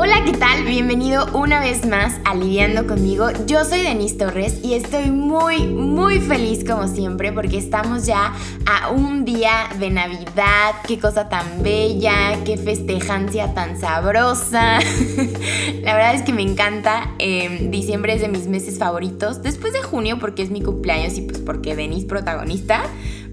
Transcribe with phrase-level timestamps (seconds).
[0.00, 0.62] Hola, ¿qué tal?
[0.62, 3.30] Bienvenido una vez más a Lidiando conmigo.
[3.48, 8.32] Yo soy Denise Torres y estoy muy, muy feliz como siempre porque estamos ya
[8.64, 10.76] a un día de Navidad.
[10.86, 14.78] Qué cosa tan bella, qué festejancia tan sabrosa.
[15.82, 17.16] La verdad es que me encanta.
[17.18, 19.42] Em, diciembre es de mis meses favoritos.
[19.42, 22.84] Después de junio porque es mi cumpleaños y pues porque Denise protagonista.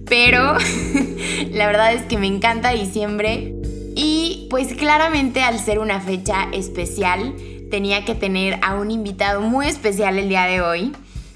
[0.07, 0.55] Pero
[1.51, 3.53] la verdad es que me encanta diciembre
[3.95, 7.33] y pues claramente al ser una fecha especial,
[7.71, 10.91] tenía que tener a un invitado muy especial el día de hoy.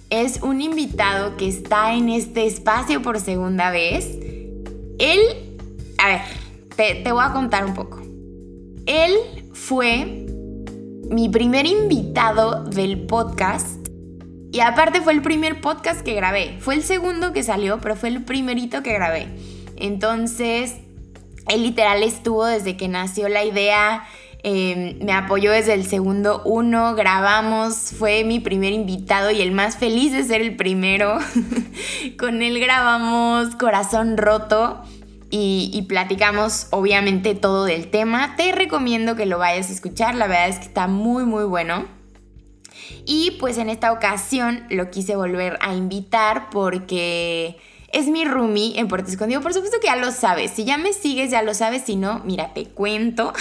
[0.09, 4.17] Es un invitado que está en este espacio por segunda vez.
[4.99, 5.19] Él,
[5.97, 6.21] a ver,
[6.75, 8.01] te, te voy a contar un poco.
[8.85, 9.13] Él
[9.53, 10.25] fue
[11.09, 13.87] mi primer invitado del podcast
[14.51, 16.57] y aparte fue el primer podcast que grabé.
[16.59, 19.27] Fue el segundo que salió, pero fue el primerito que grabé.
[19.77, 20.75] Entonces,
[21.47, 24.07] él literal estuvo desde que nació la idea,
[24.43, 29.77] em, me apoyó desde el segundo uno, grabamos, fue mi primer invitado y el más
[29.77, 31.17] feliz de ser el primero.
[32.17, 34.81] Con él grabamos Corazón Roto
[35.29, 38.35] y, y, platicamos obviamente todo del tema.
[38.35, 41.85] Te recomiendo que lo vayas a escuchar, la verdad es que está muy muy bueno.
[43.05, 47.57] Y pues en esta ocasión lo quise volver a invitar porque
[47.91, 49.41] es mi roomie en Puerto Escondido.
[49.41, 50.51] Por supuesto que ya lo sabes.
[50.51, 51.83] Si ya me sigues, ya lo sabes.
[51.83, 53.33] Si no, mira, te cuento.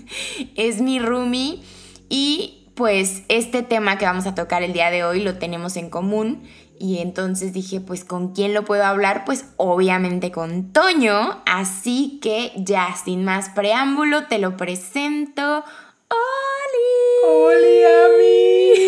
[0.56, 1.60] es mi roomie.
[2.08, 5.90] Y pues este tema que vamos a tocar el día de hoy lo tenemos en
[5.90, 6.42] común.
[6.78, 9.24] Y entonces dije, pues ¿con quién lo puedo hablar?
[9.24, 11.42] Pues obviamente con Toño.
[11.44, 15.64] Así que ya, sin más preámbulo, te lo presento.
[16.08, 17.26] ¡Oli!
[17.26, 17.82] ¡Oli,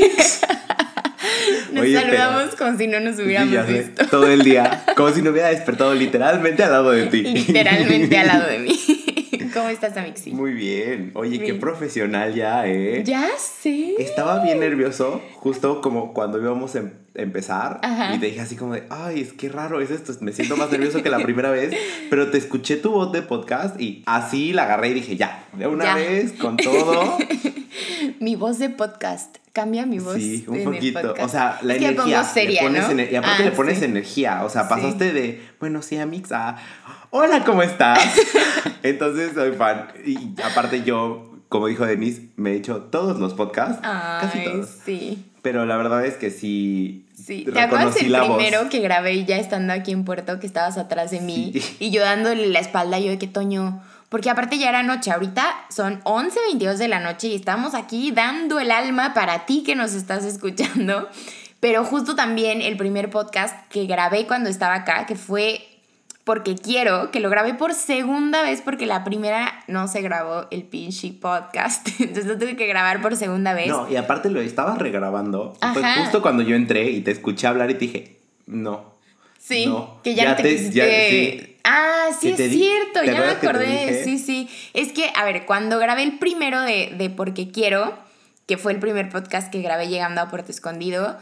[0.07, 0.41] amigos!
[1.73, 4.07] Nos saludamos como si no nos hubiéramos visto.
[4.07, 4.85] Todo el día.
[4.97, 7.23] Como si no hubiera despertado literalmente al lado de ti.
[7.23, 8.79] Literalmente al lado de mí.
[9.55, 10.33] ¿Cómo estás, Amixi?
[10.33, 11.11] Muy bien.
[11.15, 13.03] Oye, qué profesional ya, ¿eh?
[13.05, 13.95] Ya sé.
[13.99, 16.83] Estaba bien nervioso, justo como cuando íbamos a
[17.15, 17.81] empezar.
[18.15, 20.13] Y te dije así como de, ay, es que raro es esto.
[20.21, 21.75] Me siento más nervioso que la primera vez.
[22.11, 25.67] Pero te escuché tu voz de podcast y así la agarré y dije, ya, de
[25.67, 27.19] una vez, con todo.
[28.21, 30.17] Mi voz de podcast cambia mi voz.
[30.17, 31.15] Sí, un poquito.
[31.21, 32.25] O sea, la energía.
[32.25, 33.03] Seria, le ¿no?
[33.03, 34.45] y aparte le ah, pones energía.
[34.45, 36.57] O sea, pasaste de, bueno, sí, Amix, a,
[37.11, 37.99] hola, ¿cómo estás?
[38.83, 39.89] Entonces soy fan.
[40.05, 43.81] Y aparte yo, como dijo Denise, me he hecho todos los podcasts.
[43.83, 44.69] casi todos.
[44.85, 45.27] Sí.
[45.43, 47.07] Pero la verdad es que sí.
[47.15, 51.11] Sí, ¿te acuerdas el primero que grabé ya estando aquí en Puerto, que estabas atrás
[51.11, 51.53] de mí?
[51.79, 55.67] Y yo dándole la espalda, yo de que Toño porque aparte ya era noche, ahorita
[55.71, 59.95] son 11.22 de la noche y estamos aquí dando el alma para ti que nos
[59.95, 61.09] estás escuchando.
[61.61, 65.65] Pero justo también el primer podcast que grabé cuando estaba acá, que fue
[66.25, 70.65] porque quiero, que lo grabé por segunda vez porque la primera no se grabó el
[70.65, 71.89] pinche podcast.
[72.01, 73.69] Entonces lo tuve que grabar por segunda vez.
[73.69, 75.57] No, y aparte lo estabas regrabando.
[75.73, 78.17] Fue justo cuando yo entré y te escuché hablar y te dije,
[78.47, 78.91] no.
[79.39, 79.73] Sí,
[80.03, 84.05] que ya, te, te Ah, sí, es cierto, ya me acordé.
[84.05, 84.49] Sí, sí.
[84.75, 87.95] Es que, a ver, cuando grabé el primero de, de Porque Quiero,
[88.47, 91.17] que fue el primer podcast que grabé llegando a Puerto Escondido,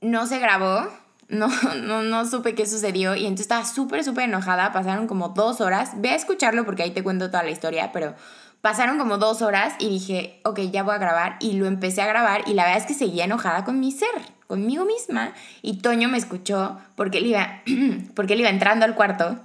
[0.00, 0.88] no se grabó.
[1.28, 4.70] No, no, no supe qué sucedió y entonces estaba súper, súper enojada.
[4.70, 5.92] Pasaron como dos horas.
[5.96, 8.14] Ve a escucharlo porque ahí te cuento toda la historia, pero
[8.60, 11.36] pasaron como dos horas y dije, ok, ya voy a grabar.
[11.40, 14.10] Y lo empecé a grabar y la verdad es que seguía enojada con mi ser,
[14.46, 15.32] conmigo misma.
[15.62, 17.62] Y Toño me escuchó porque él iba,
[18.14, 19.40] porque él iba entrando al cuarto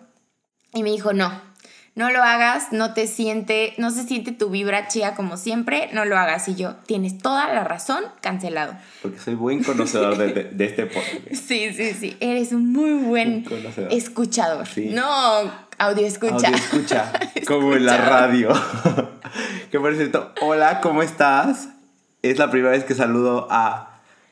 [0.73, 1.41] y me dijo, no,
[1.97, 6.05] no lo hagas, no te siente, no se siente tu vibra chía como siempre, no
[6.05, 6.47] lo hagas.
[6.47, 8.75] Y yo, tienes toda la razón, cancelado.
[9.01, 11.31] Porque soy buen conocedor de, este podcast.
[11.31, 13.45] Sí, sí, sí, eres un muy buen
[13.89, 14.67] escuchador.
[14.91, 16.35] No, audio escucha.
[16.35, 17.11] Audio escucha,
[17.47, 18.49] como en la radio.
[19.71, 21.69] que por cierto, hola, ¿cómo estás?
[22.21, 23.86] Es la primera vez que saludo a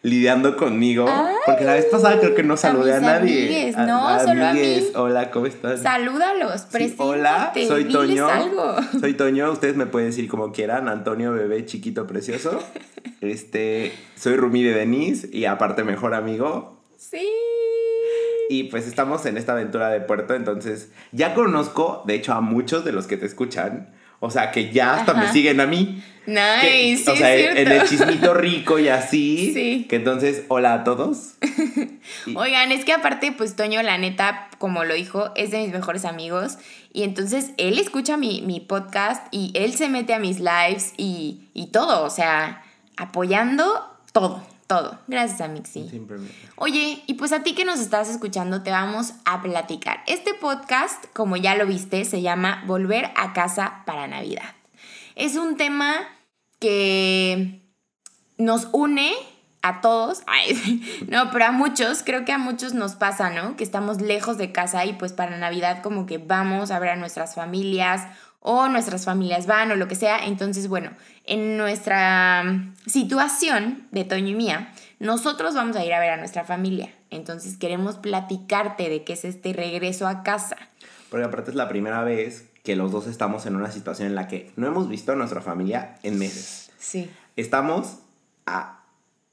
[0.05, 1.07] lidiando conmigo.
[1.45, 3.73] porque la vez pasada creo que no saludé a, nadie.
[3.75, 4.87] no, solo a mí.
[4.95, 5.81] Hola, ¿cómo estás?
[5.81, 8.27] Salúdalos, sí, Hola, soy Toño.
[8.99, 12.59] Soy Toño, ustedes me pueden decir como quieran, Antonio, bebé chiquito precioso.
[13.21, 16.79] este, soy Rumi de Denise y aparte mejor amigo.
[16.97, 17.27] Sí.
[18.49, 22.85] Y pues estamos en esta aventura de puerto, entonces ya conozco, de hecho, a muchos
[22.85, 23.89] de los que te escuchan.
[24.19, 26.03] O sea, que ya hasta me siguen a mí.
[26.25, 27.03] Nice.
[27.03, 29.51] sí, o sea, en el chismito rico y así.
[29.53, 29.85] Sí.
[29.87, 31.35] Que entonces, hola a todos.
[32.35, 36.05] Oigan, es que aparte, pues Toño, la neta, como lo dijo, es de mis mejores
[36.05, 36.57] amigos.
[36.93, 41.49] Y entonces él escucha mi, mi podcast y él se mete a mis lives y,
[41.53, 42.03] y todo.
[42.03, 42.63] O sea,
[42.97, 44.99] apoyando todo todo.
[45.07, 45.89] Gracias, Amixi.
[46.55, 50.01] Oye, y pues a ti que nos estás escuchando, te vamos a platicar.
[50.07, 54.55] Este podcast, como ya lo viste, se llama Volver a casa para Navidad.
[55.15, 55.95] Es un tema
[56.59, 57.61] que
[58.37, 59.13] nos une
[59.61, 60.21] a todos,
[61.07, 63.55] no, pero a muchos, creo que a muchos nos pasa, ¿no?
[63.55, 66.95] Que estamos lejos de casa y pues para Navidad como que vamos a ver a
[66.95, 68.03] nuestras familias
[68.47, 70.23] o nuestras familias van o lo que sea.
[70.23, 70.91] Entonces, bueno,
[71.25, 72.43] en nuestra
[72.85, 76.93] situación de Toño y mía, nosotros vamos a ir a ver a nuestra familia.
[77.09, 80.57] Entonces queremos platicarte de qué es este regreso a casa.
[81.09, 84.27] Porque aparte es la primera vez que los dos estamos en una situación en la
[84.27, 86.69] que no hemos visto a nuestra familia en meses.
[86.77, 87.09] Sí.
[87.35, 87.97] Estamos
[88.45, 88.83] a,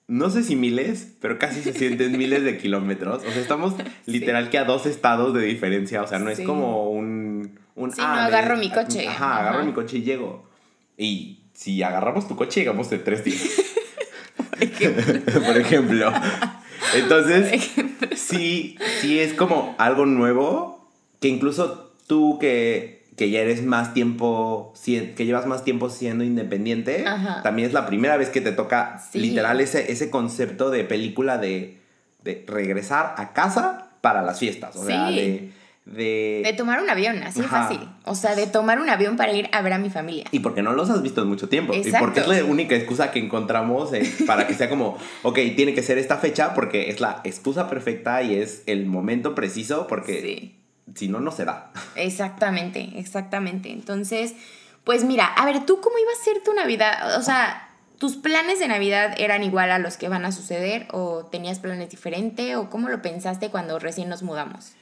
[0.08, 3.22] no sé si miles, pero casi se sienten miles de kilómetros.
[3.24, 3.74] O sea, estamos
[4.06, 6.02] literal que a dos estados de diferencia.
[6.02, 7.21] O sea, no es como un...
[7.74, 9.06] un sí, ah, no agarro mi coche.
[9.08, 10.46] Ajá, agarro mi coche y llego.
[10.96, 13.42] Y si agarramos tu coche, llegamos de tres días.
[15.46, 16.12] Por ejemplo.
[16.94, 17.70] Entonces,
[18.16, 20.88] sí, sí es como algo nuevo
[21.20, 27.04] que incluso tú que, que ya eres más tiempo, que llevas más tiempo siendo independiente,
[27.42, 31.78] también es la primera vez que te toca literal ese, ese concepto de película de,
[32.22, 34.76] de regresar a casa para las fiestas.
[34.76, 35.52] O sea, de
[35.84, 36.54] de...
[36.56, 37.80] tomar un avión, así de fácil.
[38.04, 40.24] O sea, de tomar un avión para ir a ver a mi familia.
[40.30, 41.74] Y porque no los has visto en mucho tiempo.
[41.74, 45.74] Y porque es la única excusa que encontramos eh, para que sea como, ok, tiene
[45.74, 50.54] que ser esta fecha porque es la excusa perfecta y es el momento preciso porque
[50.94, 51.72] si no, no se da.
[51.96, 53.70] Exactamente, exactamente.
[53.70, 54.34] Entonces,
[54.84, 57.18] pues mira, a ver, ¿tú cómo iba a ser tu Navidad?
[57.18, 61.26] O sea, ¿tus planes de Navidad eran igual a los que van a suceder o
[61.26, 64.72] tenías planes diferentes o cómo lo pensaste cuando recién nos mudamos?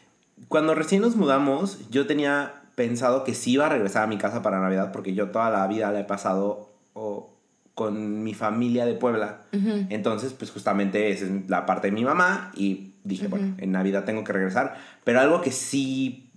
[0.48, 4.42] Cuando recién nos mudamos, yo tenía pensado que sí iba a regresar a mi casa
[4.42, 6.70] para Navidad porque yo toda la vida la he pasado
[7.74, 9.42] con mi familia de Puebla.
[9.88, 14.04] Entonces, pues justamente esa es la parte de mi mamá y dije, bueno, en Navidad
[14.04, 14.76] tengo que regresar.
[15.04, 16.30] Pero algo que sí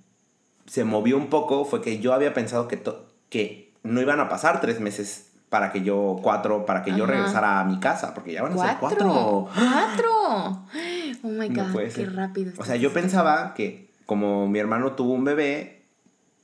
[0.65, 2.81] se movió un poco fue que yo había pensado que,
[3.29, 7.59] que no iban a pasar tres meses para que yo, cuatro, para que yo regresara
[7.59, 9.49] a mi casa, porque ya van a ser cuatro.
[9.53, 10.65] ¡Cuatro!
[11.25, 12.51] Oh my God, qué rápido.
[12.57, 15.83] O sea, yo pensaba que como mi hermano tuvo un bebé,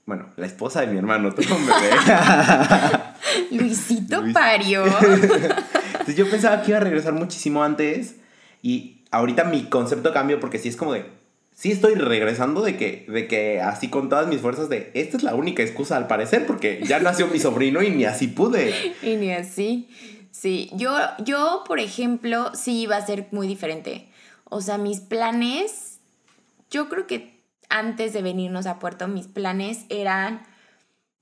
[0.05, 1.89] bueno, la esposa de mi hermano tuvo un bebé.
[3.51, 4.85] Luisito parió.
[5.91, 8.15] Entonces yo pensaba que iba a regresar muchísimo antes
[8.61, 11.05] y ahorita mi concepto cambió porque sí es como de,
[11.53, 15.23] sí estoy regresando de que, de que así con todas mis fuerzas de, esta es
[15.23, 18.73] la única excusa al parecer porque ya nació mi sobrino y ni así pude.
[19.03, 19.89] Y ni así.
[20.31, 24.07] Sí, yo, yo, por ejemplo, sí iba a ser muy diferente.
[24.45, 25.99] O sea, mis planes,
[26.71, 27.38] yo creo que
[27.69, 30.45] antes de venirnos a Puerto, mis planes eran,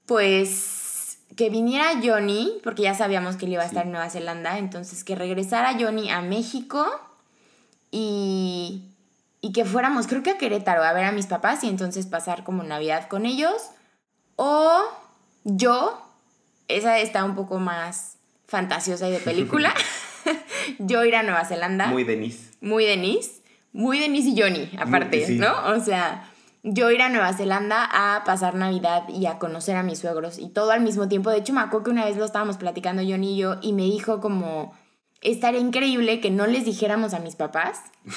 [0.05, 4.57] pues, que viniera Johnny, porque ya sabíamos que él iba a estar en Nueva Zelanda,
[4.57, 6.87] entonces que regresara Johnny a México
[7.91, 8.83] y,
[9.41, 12.43] y que fuéramos, creo que a Querétaro, a ver a mis papás y entonces pasar
[12.43, 13.69] como Navidad con ellos.
[14.35, 14.83] O
[15.43, 16.01] yo,
[16.67, 18.17] esa está un poco más
[18.47, 19.73] fantasiosa y de película,
[20.79, 21.87] yo ir a Nueva Zelanda.
[21.87, 22.51] Muy Denise.
[22.61, 23.41] Muy Denise.
[23.73, 25.53] Muy Denise y Johnny, aparte, ¿no?
[25.67, 26.27] O sea,
[26.69, 30.49] yo ir a Nueva Zelanda a pasar Navidad y a conocer a mis suegros y
[30.49, 31.29] todo al mismo tiempo.
[31.29, 33.83] De hecho, me acuerdo que una vez lo estábamos platicando Johnny y yo y me
[33.83, 34.73] dijo como,
[35.21, 37.81] estaría increíble que no les dijéramos a mis papás.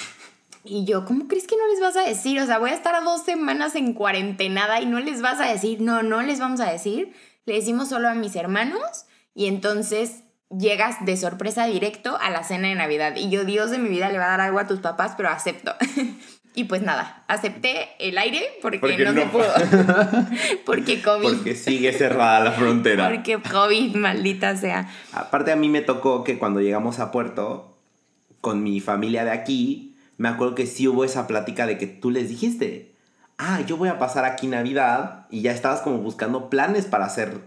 [0.62, 2.38] Y yo, ¿cómo crees que no les vas a decir?
[2.38, 5.80] O sea, voy a estar dos semanas en cuarentenada y no les vas a decir.
[5.80, 7.14] No, no les vamos a decir.
[7.46, 12.68] Le decimos solo a mis hermanos y entonces llegas de sorpresa directo a la cena
[12.68, 13.16] de Navidad.
[13.16, 15.30] Y yo, Dios de mi vida, le va a dar algo a tus papás, pero
[15.30, 15.74] acepto.
[16.60, 19.46] Y pues nada, acepté el aire porque, no, se pudo.
[20.66, 21.36] porque COVID.
[21.36, 23.08] Porque sigue cerrada la frontera.
[23.08, 24.86] porque COVID, maldita sea.
[25.14, 27.78] Aparte a mí me tocó que cuando llegamos a Puerto,
[28.42, 32.10] con mi familia de aquí, me acuerdo que sí hubo esa plática de que tú
[32.10, 32.94] les dijiste,
[33.38, 37.38] ah, yo voy a pasar aquí Navidad y ya estabas como buscando planes para hacer,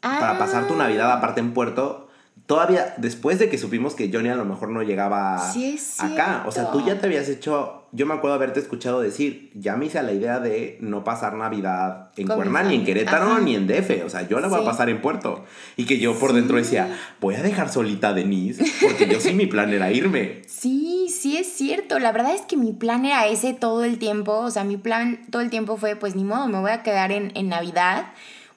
[0.00, 2.03] para pasar tu Navidad aparte en Puerto
[2.46, 5.50] todavía después de que supimos que Johnny a lo mejor no llegaba
[5.98, 9.76] acá, o sea, tú ya te habías hecho, yo me acuerdo haberte escuchado decir, ya
[9.76, 13.54] me hice a la idea de no pasar Navidad en Cuerna, ni en Querétaro, ni
[13.54, 15.44] en DF, o sea, yo la voy a pasar en Puerto.
[15.76, 19.32] Y que yo por dentro decía, voy a dejar solita a Denise, porque yo sí
[19.32, 20.42] mi plan era irme.
[20.46, 24.36] Sí, sí es cierto, la verdad es que mi plan era ese todo el tiempo,
[24.36, 27.10] o sea, mi plan todo el tiempo fue, pues ni modo, me voy a quedar
[27.10, 28.06] en, en Navidad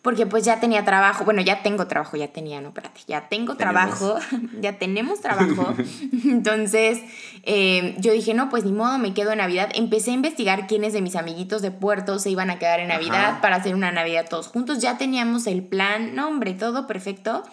[0.07, 3.57] porque pues ya tenía trabajo, bueno, ya tengo trabajo, ya tenía, no, espérate, ya tengo
[3.57, 4.17] trabajo,
[4.61, 5.75] ya tenemos trabajo.
[6.23, 7.01] Entonces,
[7.43, 9.69] eh, yo dije, no, pues ni modo, me quedo en Navidad.
[9.75, 13.41] Empecé a investigar quiénes de mis amiguitos de Puerto se iban a quedar en Navidad
[13.41, 14.79] para hacer una Navidad todos juntos.
[14.79, 17.43] Ya teníamos el plan, no, hombre, todo perfecto.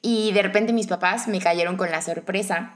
[0.00, 2.74] Y de repente mis papás me cayeron con la sorpresa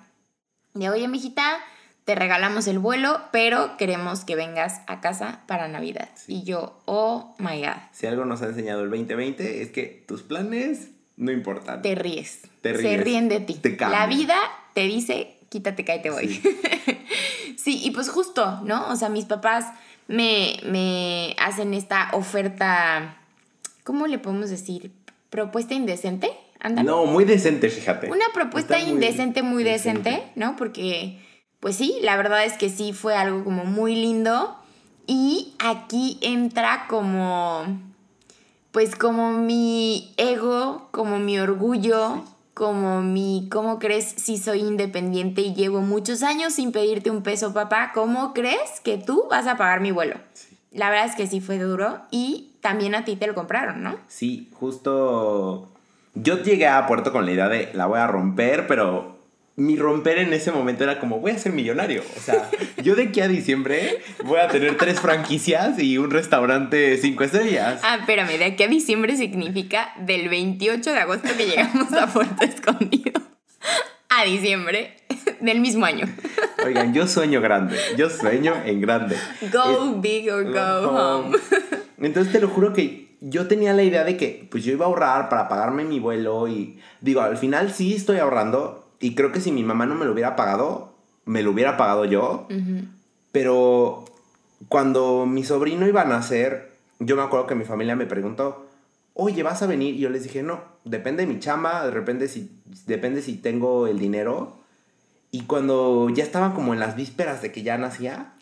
[0.74, 1.60] de, oye, mijita,
[2.04, 6.08] te regalamos el vuelo, pero queremos que vengas a casa para Navidad.
[6.26, 7.76] Y yo, oh my God.
[7.92, 11.80] Si algo nos ha enseñado el 2020 es que tus planes no importa.
[11.82, 12.42] Te ríes.
[12.60, 12.82] Te ríes.
[12.82, 13.54] Se ríen de ti.
[13.54, 14.36] Te La vida
[14.74, 16.28] te dice, quítate, te voy.
[16.28, 16.60] Sí.
[17.56, 18.88] sí, y pues justo, ¿no?
[18.88, 19.66] O sea, mis papás
[20.08, 23.16] me, me hacen esta oferta,
[23.84, 24.90] ¿cómo le podemos decir?
[25.30, 26.30] ¿Propuesta indecente?
[26.84, 28.10] No, muy decente, fíjate.
[28.10, 30.54] Una propuesta indecente, muy decente, ¿no?
[30.54, 31.18] Porque,
[31.62, 34.56] pues sí, la verdad es que sí fue algo como muy lindo.
[35.06, 37.64] Y aquí entra como,
[38.72, 45.54] pues como mi ego, como mi orgullo, como mi, ¿cómo crees si soy independiente y
[45.54, 47.92] llevo muchos años sin pedirte un peso, papá?
[47.94, 50.16] ¿Cómo crees que tú vas a pagar mi vuelo?
[50.72, 53.98] La verdad es que sí fue duro y también a ti te lo compraron, ¿no?
[54.08, 55.68] Sí, justo
[56.14, 59.21] yo llegué a Puerto con la idea de la voy a romper, pero
[59.56, 62.02] mi romper en ese momento era como voy a ser millonario.
[62.16, 62.50] O sea,
[62.82, 67.80] yo de aquí a diciembre voy a tener tres franquicias y un restaurante cinco estrellas.
[67.82, 72.44] Ah, espérame, de aquí a diciembre significa del 28 de agosto que llegamos a Puerto
[72.44, 73.12] Escondido
[74.08, 74.96] a diciembre
[75.40, 76.06] del mismo año.
[76.64, 77.78] Oigan, yo sueño grande.
[77.96, 79.16] Yo sueño en grande.
[79.52, 81.38] Go big or go home.
[81.98, 84.88] Entonces te lo juro que yo tenía la idea de que pues yo iba a
[84.88, 89.40] ahorrar para pagarme mi vuelo y digo, al final sí estoy ahorrando y creo que
[89.40, 90.94] si mi mamá no me lo hubiera pagado,
[91.24, 92.46] me lo hubiera pagado yo.
[93.32, 94.04] Pero
[94.68, 98.68] cuando mi sobrino iba a nacer, yo me acuerdo que mi familia me preguntó,
[99.14, 99.96] oye, ¿vas a venir?
[99.96, 102.50] Y yo les dije, no, depende de mi chamba, de repente si,
[102.86, 104.56] depende si tengo el dinero.
[105.32, 108.34] Y cuando ya estaba como en las vísperas de que ya nacía,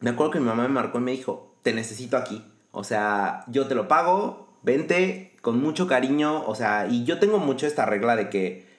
[0.00, 2.44] me acuerdo que mi mamá me marcó y me dijo, te necesito aquí.
[2.72, 7.38] O sea, yo te lo pago, vente con mucho cariño, o sea, y yo tengo
[7.38, 8.71] mucho esta regla de que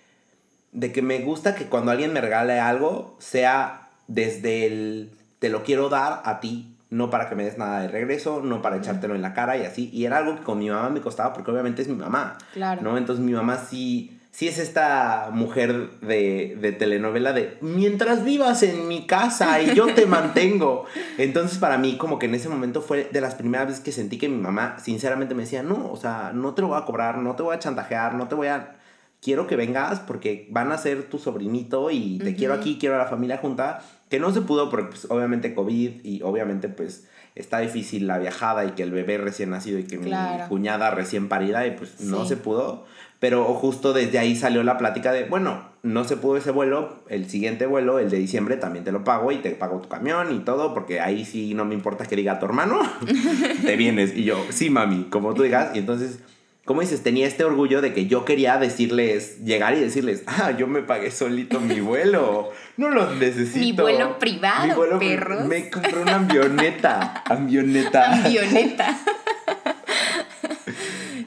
[0.73, 5.63] de que me gusta que cuando alguien me regale algo sea desde el te lo
[5.63, 9.15] quiero dar a ti, no para que me des nada de regreso, no para echártelo
[9.15, 9.89] en la cara y así.
[9.91, 12.37] Y era algo que con mi mamá me costaba porque obviamente es mi mamá.
[12.53, 12.81] Claro.
[12.81, 12.97] ¿No?
[12.97, 18.87] Entonces mi mamá sí sí es esta mujer de, de, telenovela de mientras vivas en
[18.87, 20.85] mi casa y yo te mantengo.
[21.19, 24.17] Entonces para mí como que en ese momento fue de las primeras veces que sentí
[24.17, 27.19] que mi mamá sinceramente me decía, no, o sea, no te lo voy a cobrar,
[27.19, 28.75] no te voy a chantajear, no te voy a...
[29.23, 32.97] Quiero que vengas porque van a ser tu sobrinito y te quiero aquí, quiero a
[32.97, 37.59] la familia junta, que no se pudo porque pues, obviamente COVID y obviamente pues está
[37.59, 40.11] difícil la viajada y que el bebé recién nacido y que mi
[40.49, 42.85] cuñada recién parida y pues no se pudo.
[43.19, 47.29] Pero justo desde ahí salió la plática de, bueno, no se pudo ese vuelo, el
[47.29, 50.39] siguiente vuelo, el de diciembre, también te lo pago y te pago tu camión y
[50.39, 52.81] todo, porque ahí sí no me importa que diga tu hermano,
[53.65, 54.13] te vienes.
[54.15, 55.73] Y yo, sí, mami, como tú digas.
[55.73, 56.19] Y entonces,
[56.65, 60.65] como dices, tenía este orgullo de que yo quería decirles, llegar y decirles, ah, yo
[60.65, 63.59] me pagué solito mi vuelo, no los necesito.
[63.59, 65.45] Mi vuelo privado, mi vuelo perros.
[65.45, 68.25] Me compré una avioneta, avioneta.
[68.25, 68.99] Avioneta.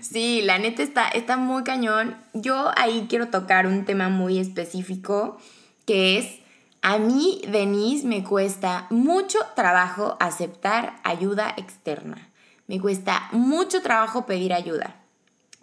[0.00, 2.16] Sí, la neta está, está muy cañón.
[2.32, 5.36] Yo ahí quiero tocar un tema muy específico
[5.84, 6.40] que es,
[6.80, 12.30] a mí, Denise, me cuesta mucho trabajo aceptar ayuda externa.
[12.66, 15.05] Me cuesta mucho trabajo pedir ayuda.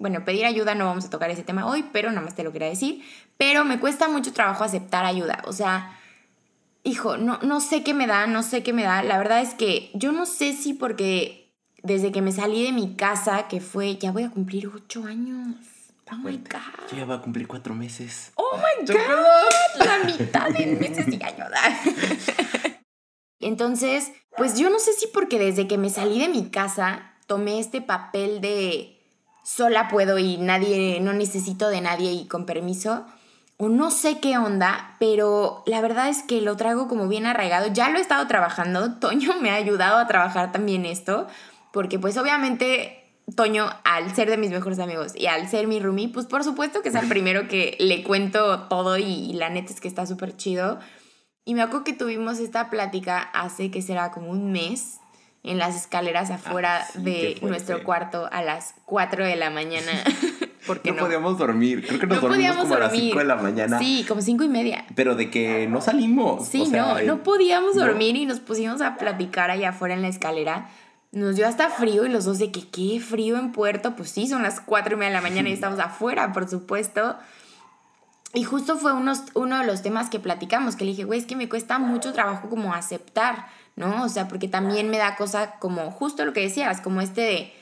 [0.04, 2.52] Bueno, pedir ayuda no vamos a tocar ese tema hoy, pero nada más te lo
[2.52, 3.06] quería decir.
[3.38, 5.42] Pero me cuesta mucho trabajo aceptar ayuda.
[5.46, 5.98] O sea,
[6.84, 9.02] hijo, no, no sé qué me da, no sé qué me da.
[9.02, 12.98] La verdad es que yo no sé si porque desde que me salí de mi
[12.98, 15.56] casa, que fue, ya voy a cumplir ocho años.
[16.12, 16.92] Oh my God.
[16.92, 18.34] Yo ya voy a cumplir cuatro meses.
[18.36, 19.86] Oh my God.
[19.86, 21.48] La mitad de meses y años.
[23.40, 27.62] Entonces, pues yo no sé si porque desde que me salí de mi casa tomé
[27.62, 28.93] este papel de
[29.44, 33.06] sola puedo y nadie, no necesito de nadie y con permiso.
[33.58, 37.68] O no sé qué onda, pero la verdad es que lo traigo como bien arraigado.
[37.68, 38.94] Ya lo he estado trabajando.
[39.00, 41.28] Toño me ha ayudado a trabajar también esto
[41.72, 43.04] porque pues obviamente
[43.36, 46.82] Toño, al ser de mis mejores amigos y al ser mi roomie, pues por supuesto
[46.82, 50.36] que es el primero que le cuento todo y, la neta es que está súper
[50.36, 50.80] chido.
[51.46, 55.00] Y me acuerdo que tuvimos esta plática hace que será como un mes
[55.44, 59.92] en las escaleras ah, afuera de nuestro cuarto a las 4 de la mañana.
[60.68, 61.86] Porque no, podíamos dormir.
[61.86, 63.80] Creo que nos dormimos como a las 5 de la mañana.
[63.80, 64.86] Sí, como 5 y media.
[64.96, 66.48] Pero de que no salimos.
[66.48, 70.70] Sí, no, no podíamos dormir y nos pusimos a platicar allá afuera en la escalera
[71.14, 74.28] nos dio hasta frío y los dos de que qué frío en Puerto, pues sí,
[74.28, 77.16] son las cuatro y media de la mañana y estamos afuera, por supuesto.
[78.34, 81.28] Y justo fue unos, uno de los temas que platicamos, que le dije, güey, es
[81.28, 83.46] que me cuesta mucho trabajo como aceptar,
[83.76, 84.04] ¿no?
[84.04, 87.54] O sea, porque también me da cosa como justo lo que decías, como este de,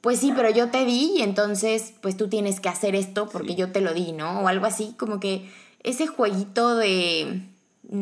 [0.00, 3.54] pues sí, pero yo te di y entonces pues tú tienes que hacer esto porque
[3.54, 4.40] yo te lo di, ¿no?
[4.40, 5.50] O algo así, como que
[5.82, 7.42] ese jueguito de,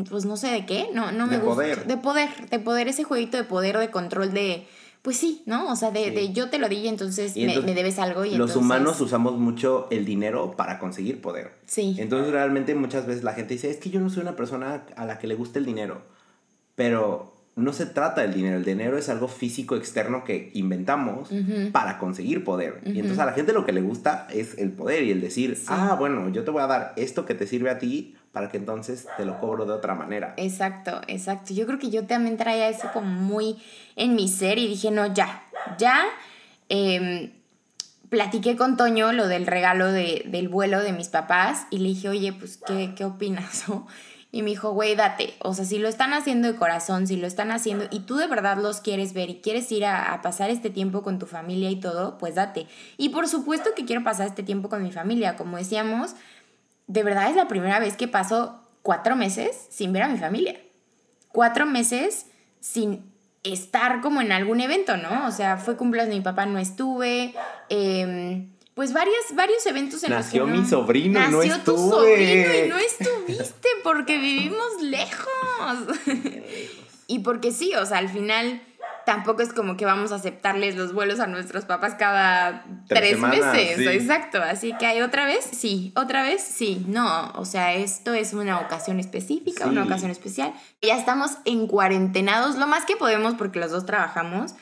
[0.08, 1.54] pues no sé de qué, no, no me de gusta.
[1.54, 1.86] Poder.
[1.86, 4.66] De poder, de poder, ese jueguito de poder, de control de
[5.02, 5.70] pues sí, ¿no?
[5.70, 8.24] O sea, de, yo te lo di, entonces, me, debes algo.
[8.24, 11.52] Y los humanos usamos mucho el dinero para conseguir poder.
[11.66, 11.96] Sí.
[11.98, 15.06] Entonces realmente muchas veces la gente dice, es que yo no soy una persona a
[15.06, 16.02] la que le gusta el dinero.
[16.74, 21.28] Pero no se trata del dinero, el dinero es algo físico externo que inventamos
[21.72, 22.80] para conseguir poder.
[22.84, 25.58] Y entonces a la gente lo que le gusta es el poder y el decir,
[25.66, 28.56] ah, bueno, yo te voy a dar esto que te sirve a ti para que
[28.58, 30.34] entonces te lo cobro de otra manera.
[30.36, 31.52] Exacto, exacto.
[31.52, 33.56] Yo creo que yo también traía eso como muy
[33.96, 35.42] en mi ser y dije, no, ya,
[35.78, 36.04] ya.
[36.68, 37.32] Em,
[38.08, 42.08] platiqué con Toño lo del regalo de, del vuelo de mis papás y le dije,
[42.08, 43.64] oye, pues, ¿qué, qué opinas?
[44.30, 45.34] Y me dijo, güey, date.
[45.40, 48.26] O sea, si lo están haciendo de corazón, si lo están haciendo y tú de
[48.26, 51.76] verdad los quieres ver y quieres ir a, pasar este tiempo con tu familia y
[51.76, 52.66] todo, pues date.
[52.98, 55.36] Y por supuesto que quiero pasar este tiempo con mi familia.
[55.36, 56.14] Como decíamos,
[56.86, 60.60] de verdad es la primera vez que paso cuatro meses sin ver a mi familia.
[61.32, 62.26] Cuatro meses
[62.60, 63.10] sin
[63.44, 65.26] estar como en algún evento, ¿no?
[65.26, 67.34] O sea, fue cumpleaños de mi papá, no estuve.
[67.70, 68.46] Eh,
[68.78, 71.64] pues varios, varios eventos en Nació los que mi sobrino, no estuve.
[71.64, 75.96] tu sobrino y no estuviste porque vivimos lejos.
[77.08, 78.62] y porque sí, o sea, al final
[79.04, 83.80] tampoco es como que vamos a aceptarles los vuelos a nuestros papás cada tres, meses.
[83.80, 84.40] Exacto.
[84.40, 86.84] Así que hay otra vez, sí, otra vez, sí.
[86.86, 90.54] No, o sea, esto es una ocasión específica, una ocasión especial.
[90.82, 94.54] Ya estamos en cuarentenados lo más que podemos porque los dos trabajamos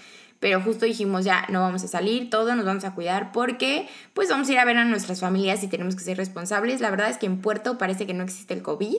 [0.46, 4.28] pero justo dijimos ya no vamos a salir, todo nos vamos a cuidar porque pues
[4.28, 6.80] vamos a ir a ver a nuestras familias y tenemos que ser responsables.
[6.80, 8.98] La verdad es que en Puerto parece que no existe el COVID,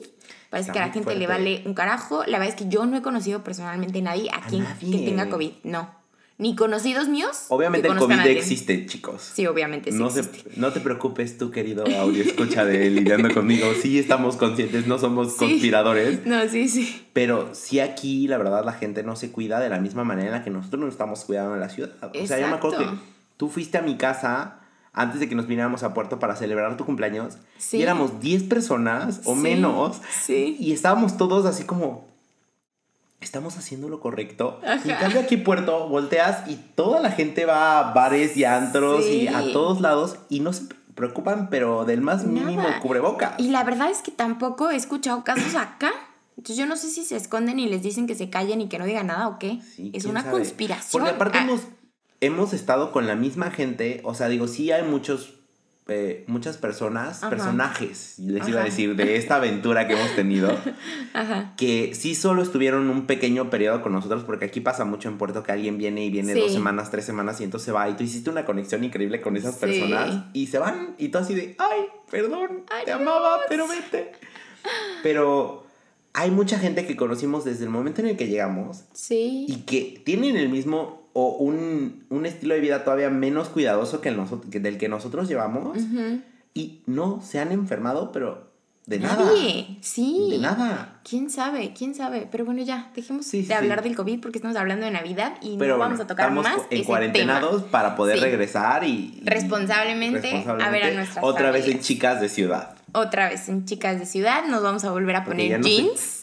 [0.50, 2.22] parece que a la gente le vale un carajo.
[2.26, 5.30] La verdad es que yo no he conocido personalmente a nadie a, quien que tenga
[5.30, 5.97] COVID, no
[6.38, 7.46] ni conocidos míos.
[7.48, 9.32] Obviamente el COVID existe, chicos.
[9.34, 10.44] Sí, obviamente sí no existe.
[10.56, 13.66] no te preocupes, tú querido audio, escucha de lidiando conmigo.
[13.82, 16.24] Sí estamos conscientes, no somos conspiradores.
[16.24, 17.06] No, sí, sí.
[17.12, 20.34] Pero sí aquí, la verdad, la gente no se cuida de la misma manera en
[20.34, 21.90] la que nosotros nos estamos cuidando en la ciudad.
[22.02, 22.86] O sea, yo me acuerdo que
[23.36, 24.60] tú fuiste a mi casa
[24.92, 27.38] antes de que nos viniéramos a Puerto para celebrar tu cumpleaños.
[27.56, 27.78] Sí.
[27.78, 30.00] Y éramos 10 personas o menos.
[30.10, 30.56] Sí.
[30.60, 32.08] Y estábamos todos así como
[33.20, 34.60] estamos haciendo lo correcto.
[34.84, 39.04] Y en cambio aquí Puerto, volteas y toda la gente va a bares y antros
[39.06, 43.34] y a todos lados y no se preocupan, pero del más mínimo cubreboca.
[43.38, 45.92] Y la verdad es que tampoco he escuchado casos acá.
[46.36, 48.78] Entonces yo no sé si se esconden y les dicen que se callen y que
[48.78, 49.60] no digan nada o qué.
[49.92, 50.90] es una conspiración.
[50.92, 51.42] Porque aparte ah.
[51.42, 51.62] hemos,
[52.20, 55.37] hemos estado con la misma gente, o sea, digo, sí hay muchos
[55.90, 60.54] eh, muchas personas, personajes, les iba a decir, de esta aventura que hemos tenido,
[61.56, 65.42] que sí solo estuvieron un pequeño periodo con nosotros, porque aquí pasa mucho en Puerto
[65.42, 68.04] que alguien viene y viene dos semanas, tres semanas y entonces se va y tú
[68.04, 71.86] hiciste una conexión increíble con esas personas y se van y tú así de, ay,
[72.10, 74.12] perdón, te amaba, pero vete.
[75.02, 75.64] Pero
[76.12, 79.46] hay mucha gente que conocimos desde el momento en el que llegamos sí.
[79.48, 84.20] y que tienen el mismo o un, estilo de vida todavía menos cuidadoso que, el
[84.50, 85.76] que del que nosotros llevamos
[86.54, 88.48] y no se han enfermado, pero
[88.86, 89.28] de nada.
[89.80, 90.28] sí.
[90.30, 91.00] De nada.
[91.02, 91.74] ¿Quién sabe?
[91.76, 92.28] ¿Quién sabe?
[92.30, 95.76] Pero bueno, ya, dejemos de hablar del COVID porque estamos hablando de Navidad y no
[95.76, 101.24] vamos a tocar más en cuarentenados para poder regresar y, responsablemente, a ver a nuestras
[101.24, 102.76] Otra vez en chicas de ciudad.
[102.92, 106.17] Otra vez en chicas de ciudad, nos vamos a volver a poner jeans.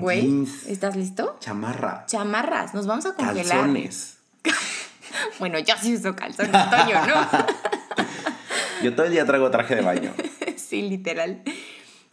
[0.00, 1.36] Güey, ¿estás listo?
[1.40, 2.04] Chamarra.
[2.06, 3.46] Chamarras, nos vamos a congelar.
[3.46, 4.18] Calzones.
[5.38, 7.28] bueno, yo sí uso calzones, Toño, ¿no?
[8.82, 10.12] yo todo el día traigo traje de baño.
[10.56, 11.42] sí, literal.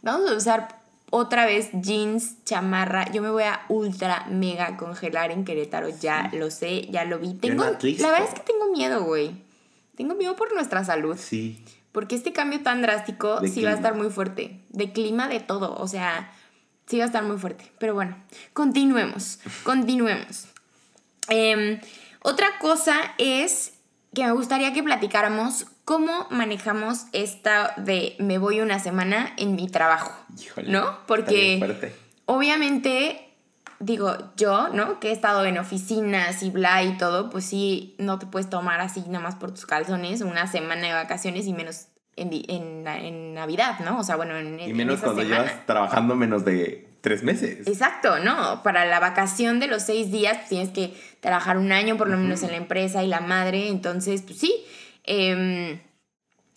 [0.01, 3.11] Vamos a usar otra vez jeans, chamarra.
[3.11, 7.33] Yo me voy a ultra mega congelar en Querétaro, ya lo sé, ya lo vi.
[7.33, 9.43] Tengo, la verdad es que tengo miedo, güey.
[9.95, 11.17] Tengo miedo por nuestra salud.
[11.19, 11.63] Sí.
[11.91, 14.61] Porque este cambio tan drástico sí va a estar muy fuerte.
[14.69, 15.75] De clima, de todo.
[15.75, 16.32] O sea,
[16.85, 17.71] sí va a estar muy fuerte.
[17.79, 18.17] Pero bueno,
[18.53, 20.47] continuemos, continuemos.
[21.29, 21.79] Em,
[22.21, 23.73] otra cosa es
[24.13, 29.67] que me gustaría que platicáramos cómo manejamos esta de me voy una semana en mi
[29.67, 30.13] trabajo,
[30.67, 30.99] ¿no?
[31.07, 31.91] Porque
[32.25, 33.29] obviamente
[33.79, 34.99] digo, yo, ¿no?
[34.99, 38.79] Que he estado en oficinas y bla y todo, pues sí, no te puedes tomar
[38.79, 43.79] así nada más por tus calzones una semana de vacaciones y menos en, en, Navidad,
[43.79, 43.99] ¿no?
[43.99, 47.67] O sea, bueno, en, Y menos cuando llevas trabajando menos de tres meses.
[47.67, 48.63] Exacto, ¿no?
[48.63, 52.17] Para la vacación de los seis días pues, tienes que trabajar un año por lo
[52.17, 54.63] menos en la empresa y la madre, entonces, pues sí,
[55.03, 55.81] eh,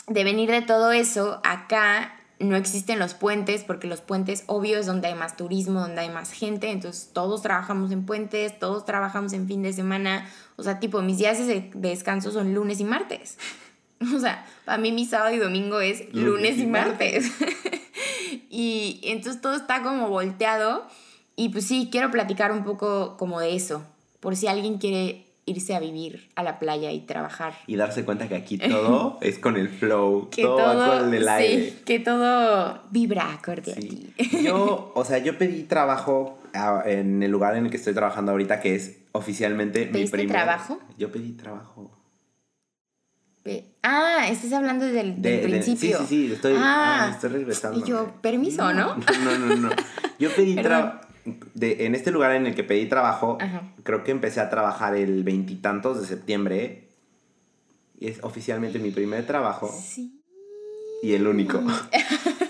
[0.06, 4.86] de venir de todo eso, acá no existen los puentes, porque los puentes, obvio, es
[4.86, 9.32] donde hay más turismo, donde hay más gente, entonces todos trabajamos en puentes, todos trabajamos
[9.32, 13.38] en fin de semana, o sea, tipo, mis días de descanso son lunes y martes.
[14.14, 17.32] O sea, para mí mi sábado y domingo es lunes, y martes.
[18.50, 20.86] y entonces todo está como volteado.
[21.34, 23.84] Y pues sí, quiero platicar un poco como de eso.
[24.20, 27.54] Por si alguien quiere irse a vivir a la playa y trabajar.
[27.66, 31.70] Y darse cuenta que aquí todo es con el flow, todo, va con el aire.
[31.70, 34.12] Sí, que todo vibra acorde aquí.
[34.42, 36.38] Yo, o sea, yo pedí trabajo
[36.84, 40.34] en el lugar en el que estoy trabajando ahorita, que es oficialmente mi primer...
[40.34, 40.80] trabajo?
[40.98, 41.90] Yo pedí trabajo.
[43.82, 45.98] Ah, estás hablando del, principio.
[46.00, 47.78] sí, sí, sí, estoy, ah, ah, estoy regresando.
[47.78, 48.96] Y yo, permiso, ¿no?
[48.96, 49.70] No, no, no.
[50.18, 51.00] Yo pedí trabajo.
[51.60, 53.38] En este lugar en el que pedí trabajo,
[53.82, 56.88] creo que empecé a trabajar el veintitantos de septiembre.
[57.98, 59.72] Y es oficialmente mi primer trabajo.
[59.72, 60.20] Sí.
[61.02, 61.62] Y el único.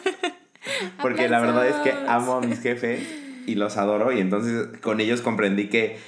[1.03, 3.01] Porque la verdad es que amo a mis jefes
[3.47, 4.13] y los adoro.
[4.13, 5.99] Y entonces con ellos comprendí que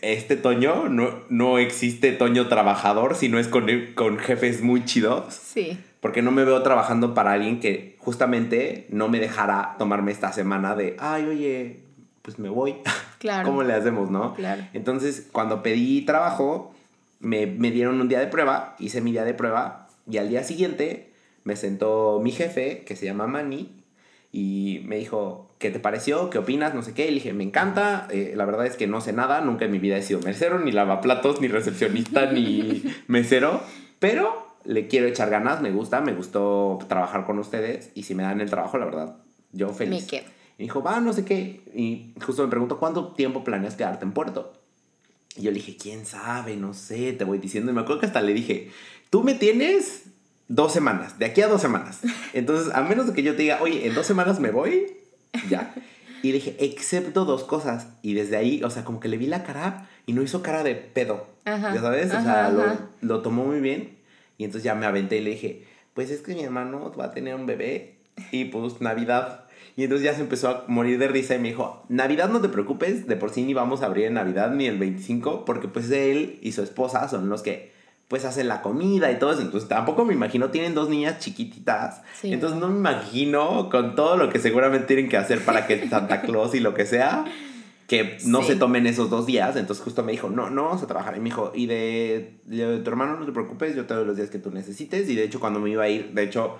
[0.00, 5.34] este Toño no, no existe Toño trabajador, sino es con, con jefes muy chidos.
[5.34, 5.78] Sí.
[6.00, 10.74] Porque no me veo trabajando para alguien que justamente no me dejara tomarme esta semana
[10.74, 11.80] de, ay, oye,
[12.22, 12.76] pues me voy.
[13.18, 13.48] Claro.
[13.48, 14.34] ¿Cómo le hacemos, no?
[14.34, 14.62] Claro.
[14.74, 16.72] Entonces, cuando pedí trabajo,
[17.18, 20.44] me, me dieron un día de prueba, hice mi día de prueba y al día
[20.44, 21.10] siguiente
[21.42, 23.82] me sentó mi jefe, que se llama Manny,
[24.30, 26.30] y me dijo, ¿qué te pareció?
[26.30, 26.74] ¿Qué opinas?
[26.74, 27.06] No sé qué.
[27.06, 28.08] Y le dije, me encanta.
[28.10, 29.40] Eh, la verdad es que no sé nada.
[29.40, 33.60] Nunca en mi vida he sido mesero, ni lavaplatos, ni recepcionista, ni mesero.
[33.98, 35.60] Pero le quiero echar ganas.
[35.60, 36.00] Me gusta.
[36.00, 37.90] Me gustó trabajar con ustedes.
[37.94, 39.16] Y si me dan el trabajo, la verdad,
[39.52, 40.10] yo feliz.
[40.12, 40.22] Me
[40.58, 41.60] Y dijo, va, no sé qué.
[41.74, 44.52] Y justo me preguntó, ¿cuánto tiempo planeas quedarte en Puerto?
[45.36, 46.56] Y yo le dije, ¿quién sabe?
[46.56, 47.70] No sé, te voy diciendo.
[47.70, 48.70] Y me acuerdo que hasta le dije,
[49.10, 50.04] tú me tienes
[50.48, 52.00] dos semanas, de aquí a dos semanas.
[52.32, 54.86] Entonces, a menos de que yo te diga, oye, en dos semanas me voy,
[55.48, 55.74] ya.
[56.22, 57.88] Y dije, excepto dos cosas.
[58.02, 60.62] Y desde ahí, o sea, como que le vi la cara y no hizo cara
[60.62, 61.26] de pedo.
[61.44, 62.64] ya sabes, o sea, lo,
[63.00, 63.96] lo, tomó muy bien.
[64.36, 67.10] Y entonces ya me aventé y le dije, pues es que mi hermano va a
[67.12, 67.96] tener un bebé
[68.32, 69.44] y pues Navidad.
[69.76, 72.48] Y entonces ya se empezó a morir de risa y me dijo, Navidad no te
[72.48, 75.90] preocupes, de por sí ni vamos a abrir en Navidad ni el 25, porque pues
[75.90, 77.72] él y su esposa son los que
[78.08, 79.42] pues hacen la comida y todo eso.
[79.42, 82.02] Entonces tampoco me imagino, tienen dos niñas chiquititas.
[82.22, 86.22] Entonces no me imagino con todo lo que seguramente tienen que hacer para que Santa
[86.22, 87.26] Claus y lo que sea,
[87.86, 89.56] que no se tomen esos dos días.
[89.56, 91.16] Entonces justo me dijo, no, no vamos a trabajar.
[91.16, 94.16] Y me dijo, y de, de tu hermano no te preocupes, yo te doy los
[94.16, 95.08] días que tú necesites.
[95.10, 96.56] Y de hecho cuando me iba a ir, de hecho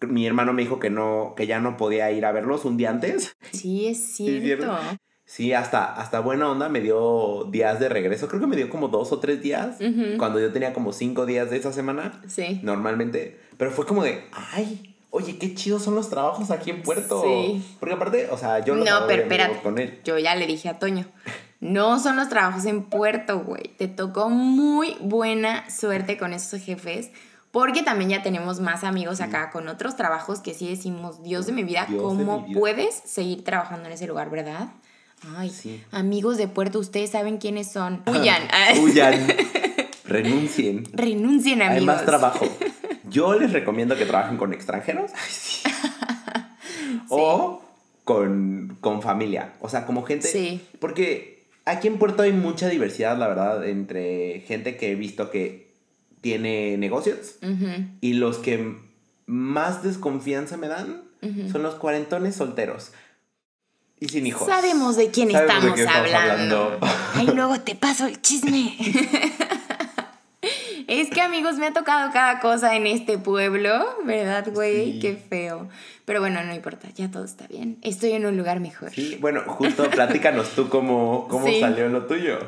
[0.00, 2.90] mi hermano me dijo que no que ya no podía ir a verlos un día
[2.90, 3.36] antes.
[3.52, 4.76] Sí, es cierto.
[4.76, 4.96] Sí,
[5.54, 8.28] hasta, hasta buena onda me dio días de regreso.
[8.28, 9.76] Creo que me dio como dos o tres días.
[10.18, 12.20] Cuando yo tenía como cinco días de esa semana.
[12.28, 12.60] Sí.
[12.62, 13.40] Normalmente.
[13.56, 17.22] Pero fue como de, ay, oye, qué chidos son los trabajos aquí en Puerto.
[17.22, 17.64] Sí.
[17.80, 19.60] Porque aparte, o sea, yo no pero espérate.
[19.60, 20.00] Con él.
[20.04, 21.06] Yo ya le dije a Toño.
[21.60, 23.68] No son los trabajos en Puerto, güey.
[23.78, 27.10] Te tocó muy buena suerte con esos jefes.
[27.52, 31.52] Porque también ya tenemos más amigos acá con otros trabajos que sí decimos, Dios de
[31.52, 34.68] mi vida, ¿cómo puedes seguir trabajando en ese lugar, verdad?
[35.36, 35.82] Ay, sí.
[35.90, 38.02] amigos de Puerto, ustedes saben quiénes son.
[38.06, 38.42] Huyan.
[38.80, 39.26] Huyan.
[40.04, 40.84] Renuncien.
[40.92, 41.80] Renuncien, amigos.
[41.80, 42.46] Hay más trabajo.
[43.10, 45.10] Yo les recomiendo que trabajen con extranjeros.
[45.14, 45.62] Ay, sí.
[47.08, 47.62] O
[48.04, 49.54] con, con, familia.
[49.60, 50.28] O sea, como gente.
[50.28, 50.60] Sí.
[50.78, 55.72] Porque aquí en Puerto hay mucha diversidad, la verdad, entre gente que he visto que
[56.20, 57.36] tiene negocios
[58.00, 58.78] y los que
[59.26, 61.02] más desconfianza me dan
[61.52, 62.92] son los cuarentones solteros
[64.04, 64.46] y sin hijos.
[64.46, 66.78] Sabemos de quién estamos hablando.
[67.14, 68.76] Ay, luego te paso el chisme.
[70.88, 74.98] es que amigos, me ha tocado cada cosa en este pueblo, ¿verdad, güey?
[74.98, 75.68] Qué feo.
[76.04, 77.78] Pero bueno, no importa, ya todo está bien.
[77.80, 78.90] Estoy en un lugar mejor.
[78.90, 82.38] Sí, bueno, justo platícanos tú cómo, cómo salió lo tuyo.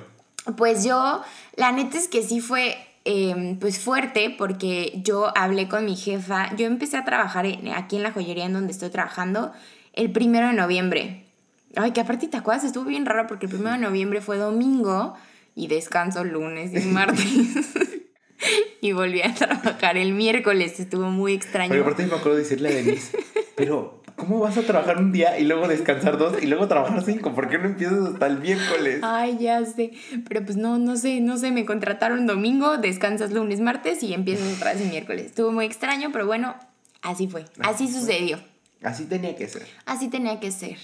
[0.58, 1.22] Pues yo,
[1.56, 6.54] la neta es que sí fue em, pues fuerte porque yo hablé con mi jefa.
[6.56, 9.52] Yo empecé a trabajar aquí en la joyería en donde estoy trabajando
[9.94, 11.25] el primero de noviembre.
[11.74, 15.14] Ay, que aparte te acuerdas, estuvo bien raro porque el 1 de noviembre fue domingo
[15.54, 17.24] y descanso lunes y martes.
[18.80, 21.70] y volví a trabajar el miércoles, estuvo muy extraño.
[21.70, 23.18] Pero aparte me acuerdo de decirle a Denise,
[23.56, 27.34] pero ¿cómo vas a trabajar un día y luego descansar dos y luego trabajar cinco?
[27.34, 29.00] ¿Por qué no empiezas hasta el miércoles?
[29.02, 29.92] Ay, ya sé.
[30.28, 34.56] Pero pues no, no sé, no sé, me contrataron domingo, descansas lunes, martes y empiezas
[34.56, 35.26] otra vez el miércoles.
[35.26, 36.54] Estuvo muy extraño, pero bueno,
[37.02, 38.38] así fue, así sucedió.
[38.82, 39.66] Así tenía que ser.
[39.86, 40.76] Así tenía que ser.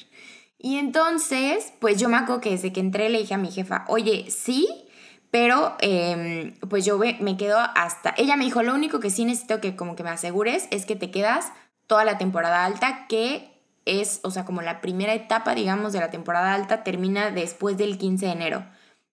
[0.63, 3.85] Y entonces, pues yo me acuerdo que desde que entré le dije a mi jefa,
[3.89, 4.69] oye, sí,
[5.33, 8.15] pero em, pues yo me quedo hasta...
[8.17, 10.95] Ella me dijo, lo único que sí necesito que como que me asegures es que
[10.95, 11.53] te quedas
[11.89, 13.51] toda la temporada alta, que
[13.87, 17.99] es, o sea, como la primera etapa, digamos, de la temporada alta termina después del
[17.99, 18.65] 15 de enero.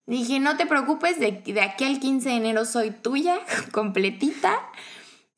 [0.05, 3.39] Dije, no te preocupes, de, de aquí al 15 de enero soy tuya,
[3.71, 4.59] completita.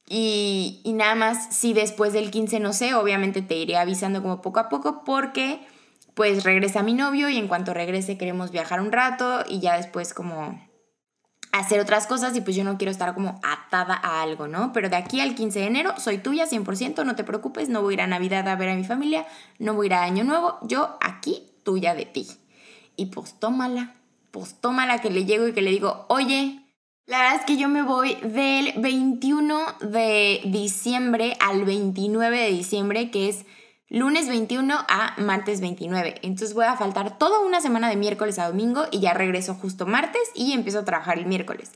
[0.10, 4.42] Y, y, nada más, si después del 15 no sé, obviamente te iré avisando como
[4.42, 5.66] poco a poco porque
[6.22, 10.14] pues regresa mi novio y en cuanto regrese queremos viajar un rato y ya después
[10.14, 10.62] como
[11.52, 14.72] hacer otras cosas y pues yo no quiero estar como atada a algo, ¿no?
[14.72, 17.94] Pero de aquí al 15 de enero soy tuya 100%, no te preocupes, no voy
[17.94, 19.26] a ir a Navidad a ver a mi familia,
[19.58, 22.28] no voy a ir a Año Nuevo, yo aquí tuya de ti.
[22.96, 23.96] Y pues tómala,
[24.30, 26.62] pues tómala que le llego y que le digo, oye,
[27.08, 33.10] la verdad es que yo me voy del 21 de diciembre al 29 de diciembre,
[33.10, 33.44] que es
[33.92, 36.22] lunes 21 a martes 29.
[36.24, 39.86] Entonces voy a faltar toda una semana de miércoles a domingo y ya regreso justo
[39.86, 41.72] martes y empiezo a trabajar el miércoles.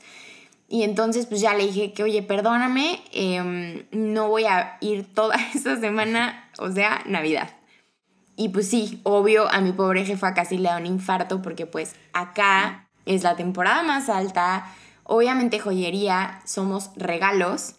[0.68, 5.36] Y entonces pues ya le dije que, oye, perdóname, em, no voy a ir toda
[5.54, 7.50] esta semana, o sea, Navidad.
[8.34, 11.94] Y pues sí, obvio, a mi pobre jefa casi le da un infarto porque pues
[12.14, 14.66] acá es la temporada más alta.
[15.04, 17.74] Obviamente joyería somos regalos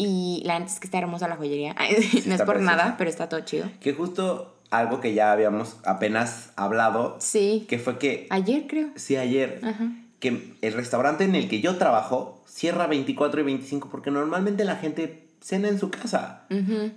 [0.00, 1.76] y la neta es que está hermosa la joyería.
[2.26, 3.70] no es por nada, pero está todo chido.
[3.80, 7.18] Que justo algo que ya habíamos apenas hablado.
[7.20, 7.66] Sí.
[7.68, 8.26] Que fue que...
[8.30, 8.88] Ayer creo.
[8.96, 9.60] Sí, ayer.
[10.18, 14.76] Que el restaurante en el que yo trabajo cierra 24 y 25 porque normalmente la
[14.76, 16.46] gente cena en su casa.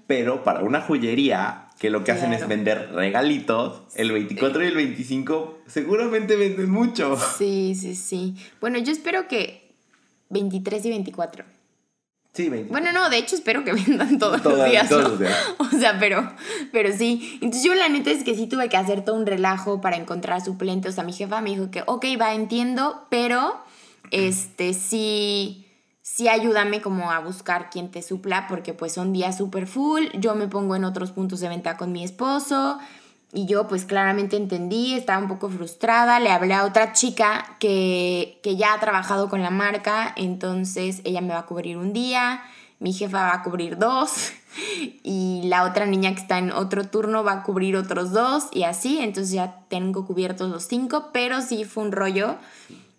[0.08, 4.76] Pero para una joyería que lo que hacen es vender regalitos, el 24 y el
[4.76, 7.18] 25 seguramente venden mucho.
[7.38, 8.38] Sí, sí, sí.
[8.62, 9.74] Bueno, yo espero que
[10.30, 11.53] 23 y 24.
[12.70, 14.90] Bueno, no, de hecho espero que vendan todos, los días.
[14.90, 15.38] Todos los días.
[15.60, 16.34] O sea, pero,
[16.72, 17.38] pero sí.
[17.42, 20.44] Entonces yo la neta es que sí tuve que hacer todo un relajo para encontrar
[20.44, 20.94] suplentes.
[20.94, 23.62] O sea, mi jefa me dijo que, ok, va, entiendo, pero
[24.10, 25.68] este sí,
[26.02, 30.06] sí ayúdame como a buscar quien te supla, porque pues son días súper full.
[30.16, 32.80] Yo me pongo en otros puntos de venta con mi esposo.
[33.36, 38.40] Y yo pues claramente entendí, estaba un poco frustrada, le hablé a otra chica que,
[38.44, 42.44] ya ha trabajado con la marca, entonces ella me va a cubrir un día,
[42.80, 44.34] mi jefa va a cubrir dos
[45.04, 48.64] y la otra niña que está en otro turno va a cubrir otros dos y
[48.64, 52.36] así, entonces ya tengo cubiertos los cinco, pero sí fue un rollo.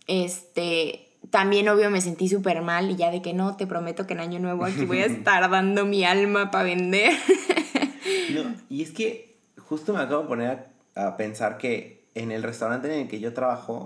[0.08, 4.14] Este, también obvio me sentí súper mal y ya de que no, te prometo que
[4.14, 7.12] en año nuevo aquí voy a estar dando mi alma para vender.
[8.34, 9.33] No, y es que
[9.74, 13.34] justo me acabo de poner a, pensar que en el restaurante en el que yo
[13.34, 13.82] trabajo,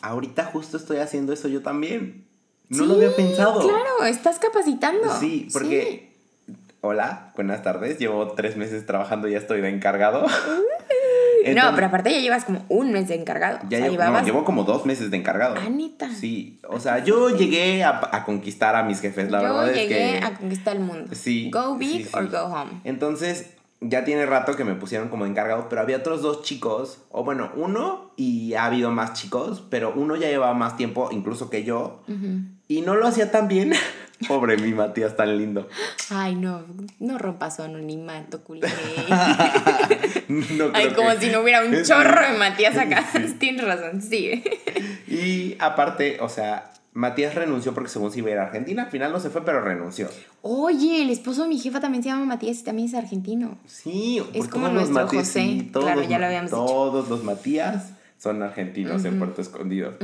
[0.00, 2.24] ahorita justo estoy haciendo eso yo también.
[2.70, 3.60] No lo había pensado.
[3.60, 5.14] Claro, estás capacitando.
[5.20, 6.08] Sí, porque.
[6.80, 7.98] Hola, buenas tardes.
[7.98, 10.22] Llevo tres meses trabajando y ya estoy de encargado.
[11.54, 13.58] no, pero aparte ya llevas como un mes de encargado.
[13.68, 15.56] Ya llevo, no, llevo como dos meses de encargado.
[15.56, 16.08] Anita.
[16.10, 19.88] Sí, o sea, yo llegué a, conquistar a mis jefes, la verdad es que...
[19.88, 21.14] llegué a conquistar el mundo.
[21.14, 21.50] Sí.
[21.50, 22.80] Go big or go home.
[22.84, 27.24] Entonces, ya tiene rato que me pusieron como encargado, pero había otros dos chicos, o
[27.24, 31.64] bueno, uno y ha habido más chicos, pero uno ya llevaba más tiempo incluso que
[31.64, 32.02] yo
[32.68, 33.72] y no lo hacía tan bien.
[34.26, 35.68] Pobre mi Matías tan lindo.
[36.10, 36.64] Ay, no,
[36.98, 38.66] no rompas su anonimato, culé.
[40.28, 43.04] no Ay, como si no hubiera un chorro de Matías acá.
[43.38, 44.42] Tienes razón, sigue.
[45.06, 48.82] y aparte, o sea, Matías renunció porque según se iba a ir a Argentina.
[48.82, 50.08] Al final no se fue, pero renunció.
[50.42, 53.56] Oye, el esposo de mi jefa también se llama Matías y también es argentino.
[53.66, 55.68] Sí, es como nuestro José.
[55.72, 59.94] todos, claro, ya lo habíamos Todos los Matías son argentinos en Puerto Escondido.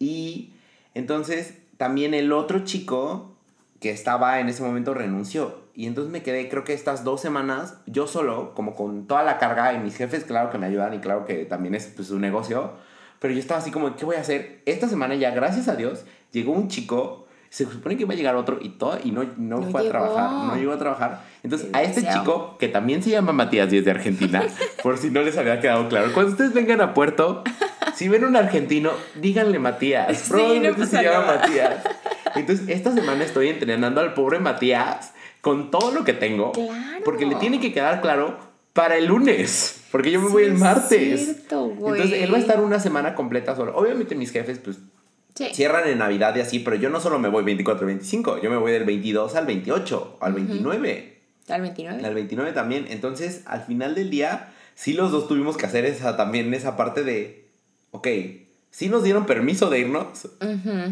[0.00, 0.50] Y
[0.94, 3.36] entonces también el otro chico
[3.78, 5.60] que estaba en ese momento renunció.
[5.76, 9.38] Y entonces me quedé, creo que estas dos semanas, yo solo, como con toda la
[9.38, 12.22] carga, y mis jefes, claro que me ayudan y claro que también es pues, un
[12.22, 12.72] negocio
[13.18, 14.62] pero yo estaba así como, ¿qué voy a hacer?
[14.66, 18.36] Esta semana ya, gracias a Dios, llegó un chico, se supone que iba a llegar
[18.36, 21.24] otro y todo, y no, no, fue a trabajar, no llegó a trabajar.
[21.42, 24.42] Entonces, a este chico, que también se llama Matías y es de Argentina,
[24.82, 27.44] por si no les había quedado claro, cuando ustedes vengan a Puerto,
[27.94, 30.26] si ven un argentino, díganle Matías.
[30.28, 31.82] Probablemente se llama Matías.
[32.34, 36.52] Entonces, esta semana estoy entrenando al pobre Matías con todo lo que tengo.
[37.04, 38.36] Porque le tiene que quedar claro
[38.72, 39.80] para el lunes.
[39.90, 41.44] Porque yo me voy el martes.
[41.50, 43.74] Entonces él va a estar una semana completa solo.
[43.76, 44.78] Obviamente mis jefes, pues.
[45.36, 48.50] Cierran en Navidad y así, pero yo no solo me voy 24 y 25, yo
[48.50, 51.16] me voy del 22 al 28, al 29.
[51.48, 52.04] Al 29.
[52.04, 52.86] Al 29 también.
[52.88, 57.04] Entonces, al final del día, sí los dos tuvimos que hacer esa también, esa parte
[57.04, 57.44] de,
[57.90, 58.08] ok,
[58.70, 60.28] sí nos dieron permiso de irnos,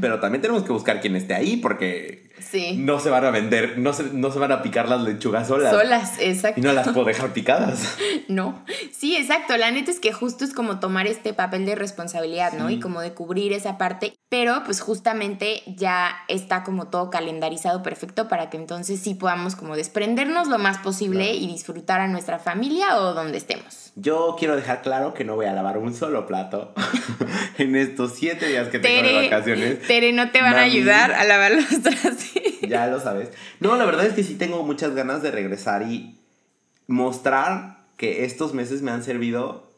[0.00, 2.30] pero también tenemos que buscar quien esté ahí porque
[2.76, 5.72] no se van a vender, no se, no se van a picar las lechugas solas.
[5.72, 6.60] Solas, exacto.
[6.60, 7.96] Y no las puedo dejar picadas.
[8.28, 9.56] no, sí, exacto.
[9.56, 12.70] La neta es que justo es como tomar este papel de responsabilidad, ¿no?
[12.70, 18.28] Y como de cubrir esa parte, pero pues justamente ya está como todo calendarizado perfecto
[18.28, 22.98] para que entonces sí podamos como desprendernos lo más posible y disfrutar a nuestra familia
[22.98, 23.92] o donde estemos.
[23.96, 26.74] Yo quiero dejar claro que no voy a lavar un solo plato
[27.58, 29.82] en estos siete días que tengo de vacaciones.
[29.86, 32.23] Tere, no te van a ayudar a lavar los trastes.
[32.68, 33.30] ya lo sabes.
[33.60, 36.18] No, la verdad es que sí tengo muchas ganas de regresar y
[36.86, 39.70] mostrar que estos meses me han servido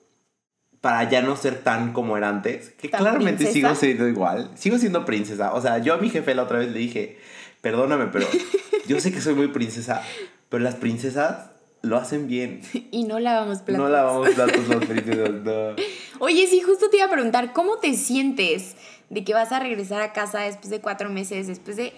[0.81, 5.05] para ya no ser tan como era antes, que claramente sigo siendo igual, sigo siendo
[5.05, 5.53] princesa.
[5.53, 7.19] O sea, yo a mi jefe la otra vez le dije,
[7.61, 8.27] perdóname, pero
[8.87, 10.03] yo sé que soy muy princesa,
[10.49, 11.51] pero las princesas
[11.83, 12.61] lo hacen bien.
[12.91, 13.85] Y no lavamos platos.
[13.85, 15.75] No lavamos platos las princesas, no.
[16.21, 18.77] Oye, sí, justo te iba a preguntar, ¿cómo te sientes
[19.11, 21.93] de que vas a regresar a casa después de cuatro meses, después de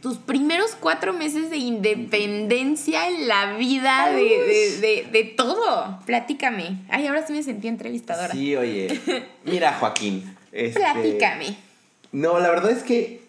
[0.00, 6.00] tus primeros cuatro meses de independencia en la vida, de, todo.
[6.06, 6.78] Platícame.
[6.88, 8.32] Ay, ahora sí me sentí entrevistadora.
[8.32, 9.00] Sí, oye.
[9.44, 10.36] Mira, Joaquín.
[10.52, 11.56] Este, Platícame.
[12.12, 13.22] No, la verdad es que,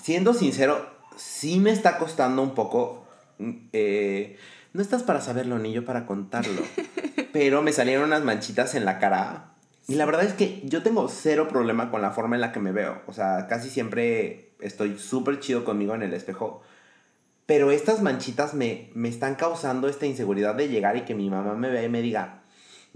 [0.00, 3.06] siendo sincero, sí me está costando un poco.
[3.38, 4.38] Mm, eh,
[4.74, 6.62] no estás para saberlo ni yo para contarlo.
[7.32, 9.52] pero me salieron unas manchitas en la cara.
[9.88, 12.60] Y la verdad es que yo tengo cero problema con la forma en la que
[12.60, 13.00] me veo.
[13.06, 16.62] O sea, casi siempre estoy súper chido conmigo en el espejo.
[17.46, 21.54] Pero estas manchitas me, me están causando esta inseguridad de llegar y que mi mamá
[21.54, 22.42] me vea y me diga,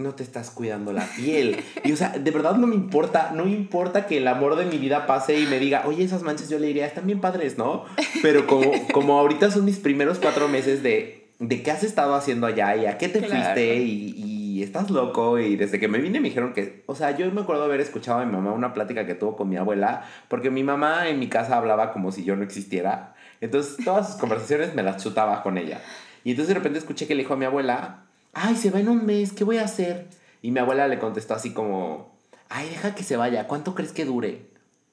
[0.01, 1.63] no te estás cuidando la piel.
[1.85, 4.67] Y o sea, de verdad no me importa, no me importa que el amor de
[4.67, 7.59] mi vida pase y me diga, oye, esas manchas yo le diría, están bien padres,
[7.59, 7.85] ¿no?
[8.23, 12.47] Pero como, como ahorita son mis primeros cuatro meses de, de qué has estado haciendo
[12.47, 15.39] allá y a qué te fuiste y, y, estás loco.
[15.39, 18.21] Y desde que me vine me dijeron que, o sea, yo me acuerdo haber escuchado
[18.21, 21.29] a mi mamá una plática que tuvo con mi abuela, porque mi mamá en mi
[21.29, 23.15] casa hablaba como si yo no existiera.
[23.41, 25.81] Entonces todas sus conversaciones me las chutaba con ella.
[26.25, 28.89] Y entonces de repente escuché que le dijo a mi abuela, ay, se va en
[28.89, 30.09] un mes, ¿qué voy a hacer?
[30.43, 34.05] Y mi abuela le contestó así como, ay, deja que se vaya, ¿cuánto crees que
[34.05, 34.51] dure?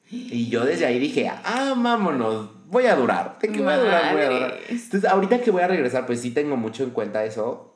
[0.09, 3.37] Y yo desde ahí dije, ah, vámonos, voy a durar.
[3.41, 4.13] ¿De qué voy a durar?
[4.13, 4.59] Voy a durar.
[4.69, 7.73] Entonces, ahorita que voy a regresar, pues sí tengo mucho en cuenta eso,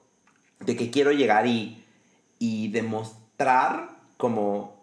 [0.66, 1.84] de que quiero llegar y,
[2.40, 4.82] y demostrar como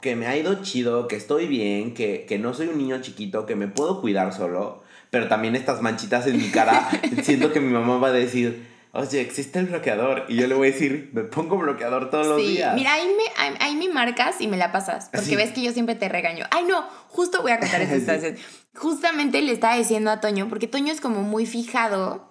[0.00, 3.46] que me ha ido chido, que estoy bien, que, que no soy un niño chiquito,
[3.46, 6.88] que me puedo cuidar solo, pero también estas manchitas en mi cara,
[7.22, 10.24] siento que mi mamá va a decir, oye, existe el bloqueador.
[10.28, 12.74] Y yo le voy a decir, me pongo bloqueador todos los días.
[12.74, 15.10] Mira, ahí me, ahí, me marcas y me la pasas.
[15.12, 16.46] Porque ves que yo siempre te regaño.
[16.50, 18.36] Ay, no, justo voy a contar esta situación.
[18.74, 22.29] Justamente le estaba diciendo a Toño, porque Toño es como muy fijado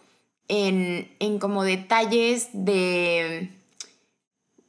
[0.49, 3.55] en, en como detalles de.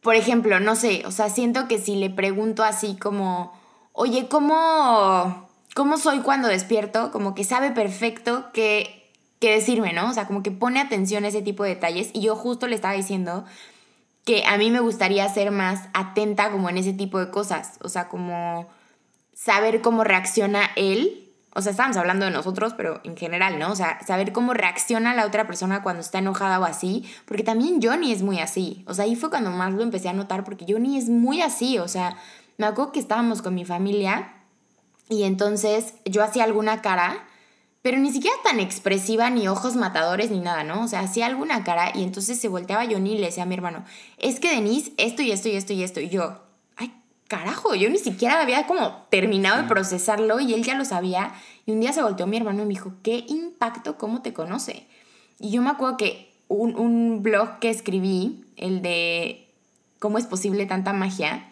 [0.01, 3.53] Por ejemplo, no sé, o sea, siento que si le pregunto así como,
[3.93, 7.11] oye, ¿cómo, cómo soy cuando despierto?
[7.11, 9.01] Como que sabe perfecto que
[9.41, 10.11] que decirme, ¿no?
[10.11, 12.75] O sea, como que pone atención a ese tipo de detalles y yo justo le
[12.75, 13.45] estaba diciendo
[14.25, 17.89] que a mí me gustaría ser más atenta como en ese tipo de cosas, o
[17.89, 18.69] sea, como
[19.33, 21.30] saber cómo reacciona él.
[21.55, 23.73] O sea, estamos hablando de nosotros, pero en general, ¿no?
[23.73, 27.81] O sea, saber cómo reacciona la otra persona cuando está enojada o así, porque también
[27.83, 28.85] Johnny es muy así.
[28.87, 31.79] O sea, ahí fue cuando más lo empecé a notar, porque Johnny es muy así.
[31.79, 32.17] O sea,
[32.57, 34.33] me acuerdo que estábamos con mi familia
[35.09, 37.27] y entonces yo hacía alguna cara
[37.83, 40.85] pero ni siquiera tan expresiva, ni ojos matadores, ni nada, ¿no?
[40.85, 43.55] O sea, hacía alguna cara y entonces se volteaba Johnny y le decía a mi
[43.55, 43.85] hermano,
[44.19, 46.01] es que Denise, esto y esto y esto y esto.
[46.01, 46.43] Y yo,
[47.31, 51.33] carajo, yo ni siquiera había como terminado de procesarlo y él ya lo sabía.
[51.65, 54.89] Y un día se volteó mi hermano y me dijo, ¿qué impacto, cómo te conoce?
[55.39, 59.49] Y yo me acuerdo que un, un blog que escribí, el de
[60.01, 61.49] cómo es posible tanta magia,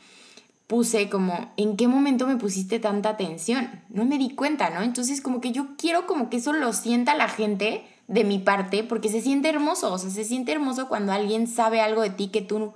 [0.67, 3.71] puse como, ¿en qué momento me pusiste tanta atención?
[3.89, 4.83] No me di cuenta, ¿no?
[4.83, 8.83] Entonces como que yo quiero como que eso lo sienta la gente de mi parte,
[8.83, 12.29] porque se siente hermoso, o sea, se siente hermoso cuando alguien sabe algo de ti
[12.29, 12.75] que tú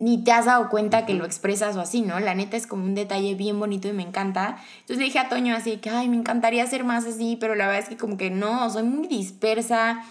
[0.00, 2.18] ni te has dado cuenta que lo expresas o así, ¿no?
[2.20, 4.56] La neta es como un detalle bien bonito y me encanta.
[4.80, 7.66] Entonces le dije a Toño así que, ay, me encantaría ser más así, pero la
[7.66, 10.02] verdad es que como que no, soy muy dispersa,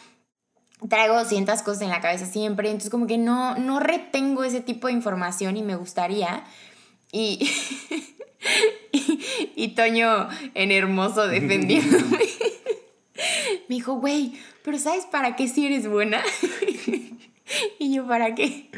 [0.88, 4.88] traigo cientas cosas en la cabeza siempre, entonces como que no, no retengo ese tipo
[4.88, 6.44] de información y me gustaría.
[7.12, 7.50] Y,
[9.56, 12.20] y, Toño en hermoso defendiéndome.
[13.68, 16.22] Me dijo, güey, pero ¿sabes para qué si eres buena?
[17.80, 18.69] Y yo, ¿para qué?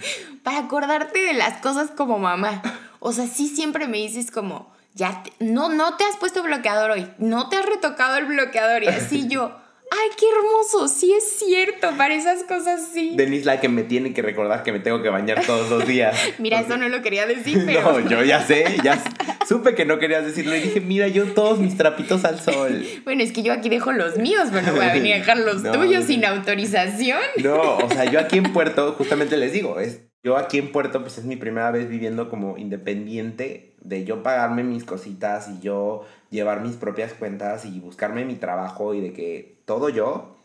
[0.51, 2.61] Para acordarte de las cosas como mamá.
[2.99, 7.07] O sea, sí siempre me dices como, ya, no, no te has puesto bloqueador hoy,
[7.19, 8.83] no te has retocado el bloqueador.
[8.83, 9.55] Y así yo,
[9.93, 10.87] ¡Ay, qué hermoso!
[10.87, 13.13] Sí es cierto, para esas cosas sí.
[13.15, 16.17] Denise la que me tiene que recordar que me tengo que bañar todos los días.
[16.37, 17.99] mira, eso no lo quería decir, pero...
[17.99, 19.01] No, yo ya sé, ya
[19.45, 22.85] supe que no querías decirlo y dije, mira, yo todos mis trapitos al sol.
[23.03, 25.37] Bueno, es que yo aquí dejo los míos, pero no voy a venir a dejar
[25.37, 27.21] los tuyos sin autorización.
[27.43, 31.01] No, o sea, yo aquí en Puerto, justamente les digo, es, yo aquí en Puerto,
[31.01, 36.05] pues es mi primera vez viviendo como independiente, de yo pagarme mis cositas y yo
[36.29, 40.37] llevar mis propias cuentas y buscarme mi trabajo y de que todo yo.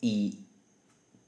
[0.00, 0.46] Y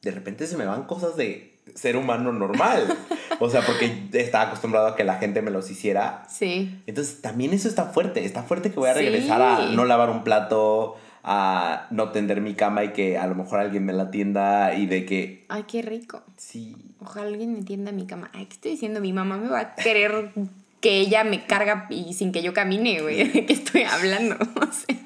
[0.03, 2.95] de repente se me van cosas de ser humano normal.
[3.41, 6.25] o sea, porque estaba acostumbrado a que la gente me los hiciera.
[6.29, 6.83] Sí.
[6.87, 8.25] Entonces también eso está fuerte.
[8.25, 12.55] Está fuerte que voy a regresar a no lavar un plato, a no tender mi
[12.55, 15.47] cama y que a lo mejor alguien me la tienda y de que...
[15.49, 16.22] Ay, qué rico.
[16.37, 16.77] Sí.
[17.01, 18.31] Ojalá alguien me tienda mi cama.
[18.35, 19.01] Ay, ¿qué estoy diciendo?
[19.01, 20.33] Mi mamá me va a querer
[20.81, 23.25] que ella me carga y sin que yo camine, güey.
[23.33, 24.37] ¿De qué estoy hablando?
[24.55, 24.97] O sea,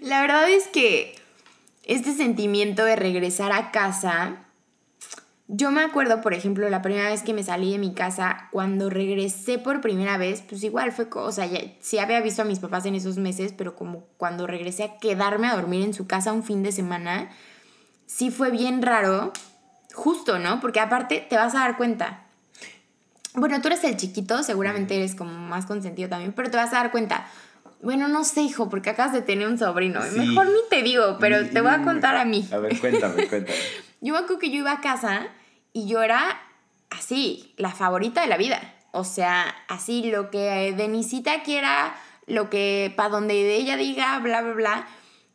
[0.00, 1.14] la verdad es que
[1.84, 4.45] este sentimiento de regresar a casa
[5.48, 8.90] yo me acuerdo, por ejemplo, la primera vez que me salí de mi casa, cuando
[8.90, 12.58] regresé por primera vez, pues igual fue, o sea, ya, sí había visto a mis
[12.58, 16.32] papás en esos meses, pero como cuando regresé a quedarme a dormir en su casa
[16.32, 17.30] un fin de semana,
[18.06, 19.32] sí fue bien raro,
[19.94, 20.60] justo, ¿no?
[20.60, 22.24] Porque aparte te vas a dar cuenta.
[23.34, 26.76] Bueno, tú eres el chiquito, seguramente eres como más consentido también, pero te vas a
[26.76, 27.28] dar cuenta.
[27.82, 30.00] Bueno, no sé, hijo, porque acabas de tener un sobrino.
[30.16, 32.48] Mejor ni te digo, pero te voy a contar a mí.
[32.50, 33.56] A ver, cuéntame, cuéntame.
[34.06, 35.26] Yo me acuerdo que yo iba a casa
[35.72, 36.40] y yo era
[36.90, 38.60] así, la favorita de la vida.
[38.92, 41.92] O sea, así lo que Denisita quiera,
[42.28, 44.88] lo que para donde ella diga, bla, bla, bla.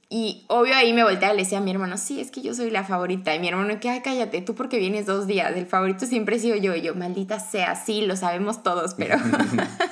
[0.07, 2.53] Y obvio ahí me volteaba y le decía a mi hermano, sí, es que yo
[2.53, 3.35] soy la favorita.
[3.35, 5.53] Y mi hermano, que, ay, cállate, tú porque vienes dos días.
[5.53, 6.73] El favorito siempre he sido yo.
[6.73, 9.17] Y yo, maldita sea, sí, lo sabemos todos, pero...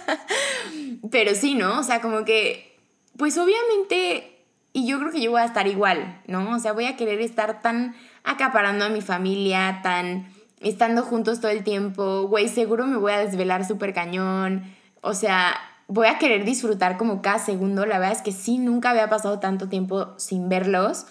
[1.11, 1.79] pero sí, ¿no?
[1.79, 2.79] O sea, como que,
[3.17, 4.37] pues obviamente,
[4.71, 6.55] y yo creo que yo voy a estar igual, ¿no?
[6.55, 7.93] O sea, voy a querer estar tan
[8.29, 10.27] acaparando a mi familia, tan
[10.59, 14.63] estando juntos todo el tiempo, güey, seguro me voy a desvelar súper cañón,
[15.01, 15.55] o sea,
[15.87, 19.39] voy a querer disfrutar como cada segundo, la verdad es que sí, nunca había pasado
[19.39, 21.07] tanto tiempo sin verlos.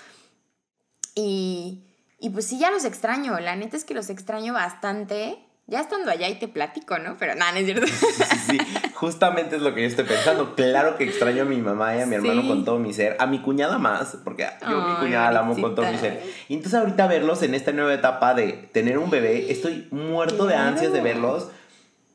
[1.14, 1.82] Y,
[2.20, 5.38] y pues sí, ya los extraño, la neta es que los extraño bastante
[5.68, 7.16] ya estando allá y te platico, ¿no?
[7.18, 7.86] Pero nada, no es cierto.
[7.86, 8.58] Sí,
[8.94, 10.54] justamente es lo que yo estoy pensando.
[10.54, 13.26] Claro que extraño a mi mamá y a mi hermano con todo mi ser, a
[13.26, 16.22] mi cuñada más, porque yo a mi cuñada la amo con todo mi ser.
[16.48, 20.54] Y entonces ahorita verlos en esta nueva etapa de tener un bebé, estoy muerto de
[20.54, 21.48] ansias de verlos,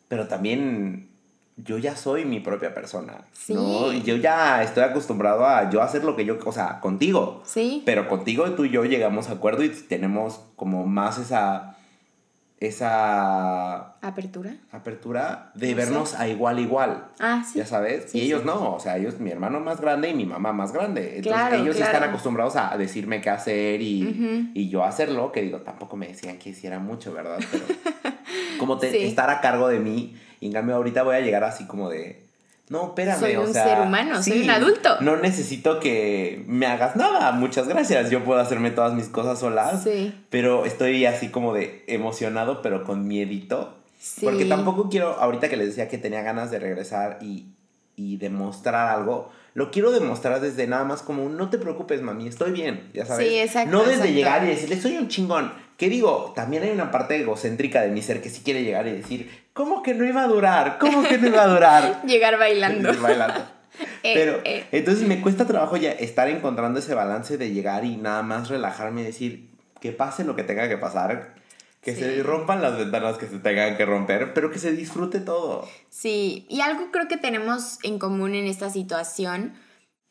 [0.08, 1.10] pero también
[1.56, 3.54] yo ya soy mi propia persona, sí.
[3.54, 3.94] ¿no?
[3.94, 7.44] Y yo ya estoy acostumbrado a yo hacer lo que yo, o sea, contigo.
[7.46, 7.84] Sí.
[7.86, 11.78] Pero contigo tú y yo llegamos a acuerdo y tenemos como más esa
[12.68, 17.08] esa apertura apertura de vernos a igual igual.
[17.20, 17.60] Ah sí.
[17.60, 20.54] Ya sabes y ellos no o sea ellos mi hermano más grande y mi mamá
[20.54, 21.18] más grande.
[21.18, 25.98] Entonces ellos están acostumbrados a decirme qué hacer y, y, yo hacerlo que digo tampoco
[25.98, 27.66] me decían que hiciera mucho verdad pero
[28.60, 31.66] como te, estar a cargo de mí y en cambio ahorita voy a llegar así
[31.68, 32.24] como de
[32.70, 33.20] no, espérame.
[33.20, 35.02] Soy un ser humano, soy un adulto.
[35.02, 37.32] No necesito que me hagas nada.
[37.34, 38.10] Muchas gracias.
[38.10, 39.84] Yo puedo hacerme todas mis cosas solas.
[39.84, 40.14] Sí.
[40.30, 43.78] Pero estoy así como de emocionado, pero con miedito.
[44.00, 44.26] Sí.
[44.26, 47.48] Porque tampoco quiero, ahorita que les decía que tenía ganas de regresar y,
[47.96, 52.52] y demostrar algo, lo quiero demostrar desde nada más como no te preocupes, mami, estoy
[52.52, 53.28] bien, ya sabes.
[53.28, 53.72] Sí, exacto.
[53.72, 55.54] No desde llegar y decirle, soy un chingón.
[55.78, 56.34] ¿Qué digo?
[56.36, 59.84] También hay una parte egocéntrica de mi ser que sí quiere llegar y decir, ¿cómo
[59.84, 60.78] que no iba a durar?
[60.80, 62.02] ¿Cómo que no iba a durar?
[62.06, 62.94] llegar bailando.
[63.02, 63.42] bailando.
[64.04, 64.68] Eh, Pero eh.
[64.72, 69.02] entonces me cuesta trabajo ya estar encontrando ese balance de llegar y nada más relajarme
[69.02, 69.50] y decir
[69.80, 71.34] que pase lo que tenga que pasar,
[71.82, 75.68] que se rompan las ventanas que se tengan que romper, pero que se disfrute todo.
[75.90, 79.54] Sí, y algo creo que tenemos en común en esta situación,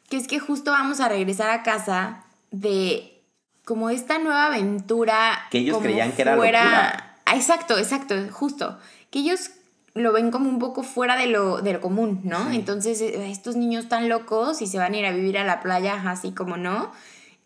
[0.09, 3.23] que es que justo vamos a regresar a casa de
[3.65, 5.39] como esta nueva aventura.
[5.51, 7.15] Que ellos creían que era locura.
[7.25, 8.79] Ah, exacto, exacto, justo.
[9.13, 9.53] Que ellos
[9.95, 12.51] lo ven como un poco fuera de lo, de lo común, ¿no?
[12.51, 15.61] Entonces, eh, estos niños tan locos y se van a ir a vivir a la
[15.61, 16.91] playa, así como no.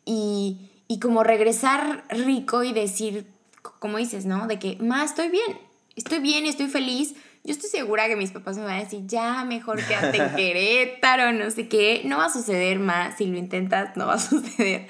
[0.04, 3.26] Y, y como regresar rico y decir,
[3.78, 4.46] como dices, ¿no?
[4.46, 5.58] De que, ma, estoy bien,
[5.96, 7.14] estoy bien, estoy feliz.
[7.42, 11.32] Yo estoy segura que mis papás me van a decir, ya, mejor quédate en Querétaro,
[11.32, 12.02] no sé qué.
[12.04, 14.86] No va a suceder más, si lo intentas, no va a suceder.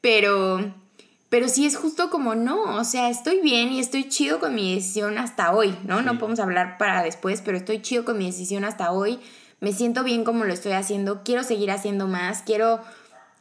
[0.00, 0.74] Pero,
[1.34, 4.72] pero sí es justo como no, o sea, estoy bien y estoy chido con mi
[4.76, 6.00] decisión hasta hoy, ¿no?
[6.00, 9.18] No podemos hablar para después, pero estoy chido con mi decisión hasta hoy.
[9.58, 12.78] Me siento bien como lo estoy haciendo, quiero seguir haciendo más, quiero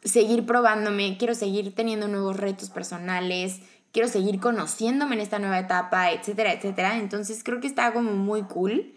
[0.04, 3.60] seguir probándome, quiero seguir teniendo nuevos retos personales,
[3.92, 6.98] quiero seguir conociéndome en esta nueva etapa, etcétera, etcétera.
[6.98, 8.92] Entonces creo que está como muy cool.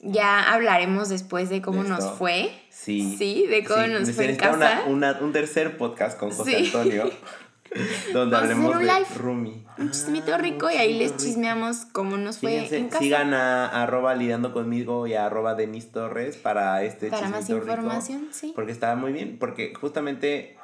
[0.00, 2.52] Ya hablaremos después de cómo nos fue.
[2.68, 3.16] Sí.
[3.16, 4.82] Sí, de cómo nos fue en casa.
[4.86, 7.10] un tercer podcast con José Antonio.
[8.12, 9.64] donde hablemos de Rumi.
[9.78, 12.98] Un chismito rico y ahí les chismeamos cómo nos fue en casa.
[12.98, 18.28] Sigan a, arroba lidiando conmigo y a arroba Denis Torres para este Para más información,
[18.30, 18.52] sí.
[18.54, 20.56] Porque está muy bien, porque justamente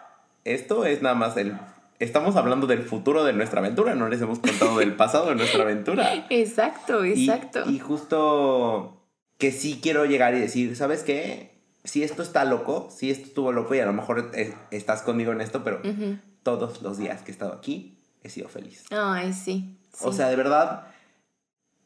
[0.44, 1.56] esto es nada más el
[1.98, 5.62] estamos hablando del futuro de nuestra aventura, no les hemos contado del pasado de nuestra
[5.62, 6.26] aventura.
[6.30, 7.68] Exacto, exacto.
[7.68, 9.02] y, justo
[9.38, 11.58] que sí quiero llegar y decir, ¿sabes qué?
[11.84, 14.30] Si esto está loco, si esto estuvo loco y a lo mejor
[14.70, 15.80] estás conmigo en esto, pero
[16.56, 18.84] todos los días que he estado aquí he sido feliz.
[18.90, 20.86] Ay, sí, O sea, de verdad,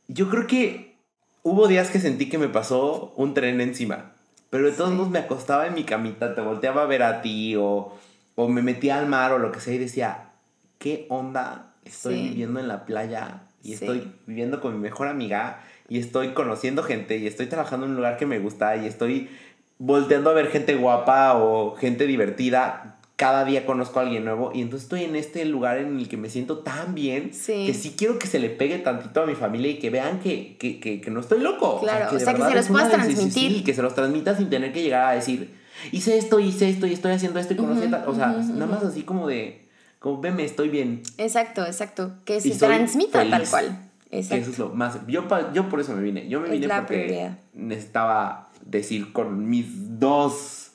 [0.09, 0.97] yo creo que
[1.43, 4.13] hubo días que sentí que me pasó un tren encima.
[4.51, 7.57] Pero de todos modos me acostaba en mi camita, te volteaba a ver a ti
[7.57, 7.97] o,
[8.35, 10.31] o me metía al mar o lo que sea y decía,
[10.79, 11.75] ¿qué onda?
[11.85, 16.83] Estoy viviendo en la playa y estoy viviendo con mi mejor amiga y estoy conociendo
[16.83, 19.31] gente y estoy trabajando en un lugar que me gusta y estoy
[19.79, 22.99] volteando a ver gente guapa o gente divertida.
[23.23, 26.17] Cada día conozco a alguien nuevo y entonces estoy en este lugar en el que
[26.17, 29.71] me siento tan bien que sí quiero que se le pegue tantito a mi familia
[29.71, 31.79] y que vean que, que, que, no estoy loco.
[31.83, 33.53] Claro, o sea, que, se los puedas transmitir.
[33.53, 35.55] Sí, que se los transmita sin tener que llegar a decir,
[35.93, 39.03] hice esto, hice esto y estoy haciendo esto y conocí O sea, nada más así
[39.03, 39.69] como de,
[40.01, 41.05] como veme, estoy bien.
[41.17, 42.15] Exacto, exacto.
[42.25, 43.89] Que se transmita tal cual.
[44.11, 44.99] Eso es lo más.
[45.07, 46.29] Yo, yo por eso me vine.
[46.29, 50.73] Yo me vine porque necesitaba decir con mis dos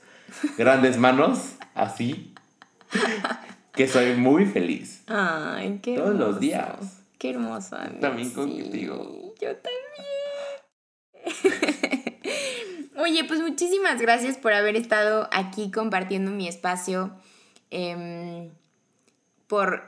[0.58, 2.27] grandes manos, así,
[3.74, 5.04] que soy muy feliz.
[5.08, 6.98] Ay, qué Todos los días.
[7.18, 7.78] Qué hermoso.
[8.00, 9.34] También contigo.
[9.42, 9.78] Yo también.
[12.98, 17.12] Oye, pues muchísimas gracias por haber estado aquí compartiendo mi espacio.
[17.70, 18.50] Em,
[19.48, 19.84] por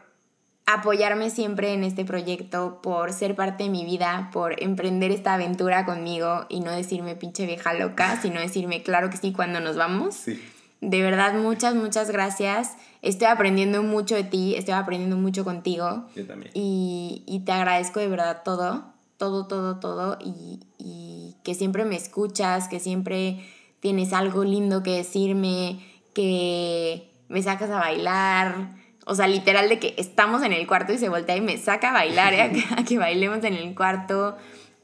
[0.66, 5.86] apoyarme siempre en este proyecto, por ser parte de mi vida, por emprender esta aventura
[5.86, 10.16] conmigo y no decirme pinche vieja loca, sino decirme claro que sí cuando nos vamos.
[10.16, 10.40] Sí.
[10.82, 12.76] De verdad, muchas, muchas gracias.
[13.02, 16.06] Estoy aprendiendo mucho de ti, estoy aprendiendo mucho contigo.
[16.16, 16.52] Yo también.
[16.54, 20.18] Y, y te agradezco de verdad todo, todo, todo, todo.
[20.24, 23.46] Y, y que siempre me escuchas, que siempre
[23.80, 25.80] tienes algo lindo que decirme,
[26.14, 30.98] que me sacas a bailar, o sea, literal de que estamos en el cuarto y
[30.98, 32.52] se voltea y me saca a bailar, ¿eh?
[32.78, 34.38] a, que, bailemos en el cuarto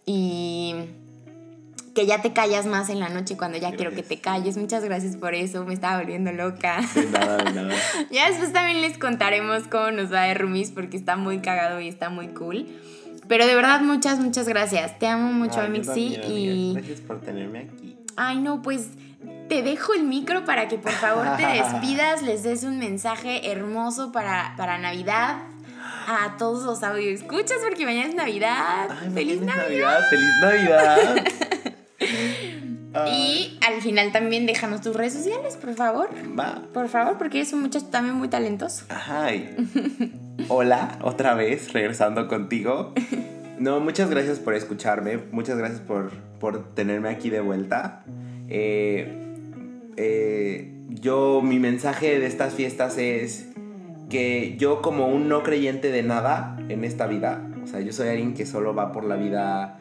[0.05, 0.75] y
[1.95, 4.57] que ya te callas más en la noche cuando ya quiero que te calles.
[4.57, 6.81] Muchas gracias por eso, me estaba volviendo loca.
[6.93, 7.73] De nada, de nada.
[8.11, 11.87] ya después también les contaremos cómo nos va de Rumis porque está muy cagado y
[11.87, 12.67] está muy cool.
[13.29, 14.99] Pero de verdad, muchas, muchas gracias.
[14.99, 16.19] Te amo mucho, Amixi.
[16.27, 16.73] Y...
[16.75, 17.97] Gracias por tenerme aquí.
[18.17, 18.89] Ay, no, pues
[19.47, 24.11] te dejo el micro para que por favor te despidas, les des un mensaje hermoso
[24.11, 25.37] para, para Navidad
[26.07, 28.89] a todos los audio escuchas porque mañana es Navidad.
[29.13, 29.99] ¡Feliz Navidad!
[30.09, 31.25] ¡Feliz Navidad!
[33.07, 36.09] y al final también déjanos tus redes sociales, por favor.
[36.37, 36.63] Va.
[36.73, 38.85] Por favor, porque eres un muchacho también muy talentoso.
[38.89, 39.27] Ajá.
[40.47, 42.93] Hola, otra vez, regresando contigo.
[43.59, 48.03] No, muchas gracias por escucharme, muchas gracias por, por tenerme aquí de vuelta.
[48.49, 49.13] Eh,
[49.97, 53.47] eh, yo, mi mensaje de estas fiestas es
[54.09, 58.09] que yo como un no creyente de nada en esta vida, o sea, yo soy
[58.09, 59.79] alguien que solo va por la vida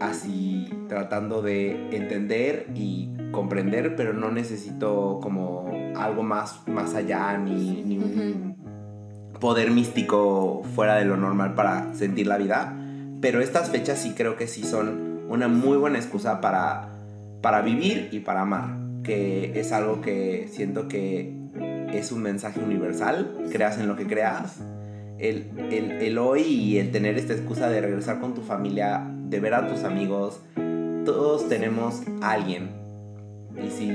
[0.00, 7.82] así tratando de entender y comprender, pero no necesito como algo más, más allá ni,
[7.82, 8.56] ni un
[9.40, 12.76] poder místico fuera de lo normal para sentir la vida.
[13.22, 16.90] Pero estas fechas sí creo que sí son una muy buena excusa para,
[17.40, 21.34] para vivir y para amar que es algo que siento que
[21.92, 24.58] es un mensaje universal, creas en lo que creas.
[25.18, 29.54] El, el, hoy y el tener esta excusa de regresar con tu familia, de ver
[29.54, 30.40] a tus amigos,
[31.04, 32.70] todos tenemos a alguien.
[33.62, 33.90] Y si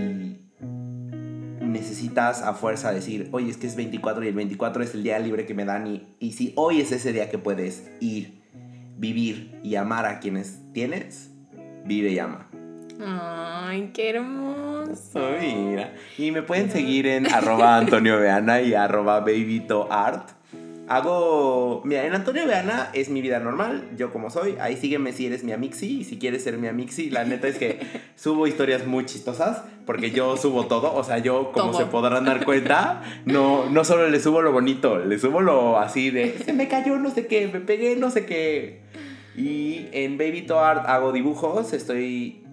[1.61, 5.19] necesitas a fuerza decir, oye, es que es 24 y el 24 es el día
[5.19, 8.41] libre que me dan y, y si hoy es ese día que puedes ir,
[8.97, 11.31] vivir y amar a quienes tienes,
[11.85, 12.49] vive y ama.
[13.03, 15.19] Ay, qué hermoso.
[15.41, 15.93] mira.
[16.17, 20.31] Y me pueden seguir en arroba Antonio Veana y arroba babytoart.
[20.87, 21.81] Hago.
[21.83, 24.55] Mira, en Antonio Veana es mi vida normal, yo como soy.
[24.59, 27.09] Ahí sígueme si eres mi amixi y si quieres ser mi amixi.
[27.09, 27.79] La neta es que
[28.15, 30.93] subo historias muy chistosas porque yo subo todo.
[30.93, 34.99] O sea, yo, como se podrán dar cuenta, no, no solo le subo lo bonito,
[34.99, 38.25] le subo lo así de se me cayó no sé qué, me pegué no sé
[38.25, 38.81] qué.
[39.35, 42.44] Y en Baby Art hago dibujos, estoy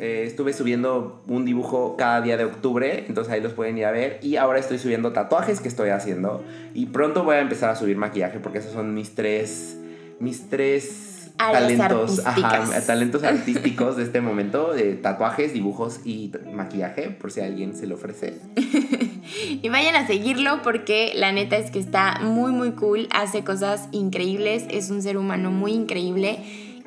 [0.00, 3.90] eh, estuve subiendo un dibujo cada día de octubre, entonces ahí los pueden ir a
[3.90, 4.20] ver.
[4.22, 6.44] Y ahora estoy subiendo tatuajes que estoy haciendo.
[6.72, 9.76] Y pronto voy a empezar a subir maquillaje porque esos son mis tres,
[10.20, 12.22] mis tres talentos,
[12.86, 17.88] talentos artísticos de este momento, de tatuajes, dibujos y maquillaje, por si a alguien se
[17.88, 18.38] le ofrece.
[19.62, 23.88] y vayan a seguirlo porque la neta es que está muy muy cool, hace cosas
[23.90, 26.38] increíbles, es un ser humano muy increíble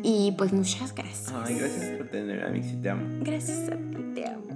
[0.04, 1.34] y pues muchas gracias.
[1.46, 3.04] Ay, gracias por tenerme a mí, si te amo.
[3.22, 4.52] Gracias a ti, te amo.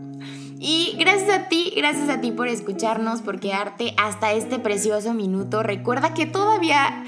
[0.60, 5.64] Y gracias a ti, gracias a ti por escucharnos, por quedarte hasta este precioso minuto.
[5.64, 7.04] Recuerda que todavía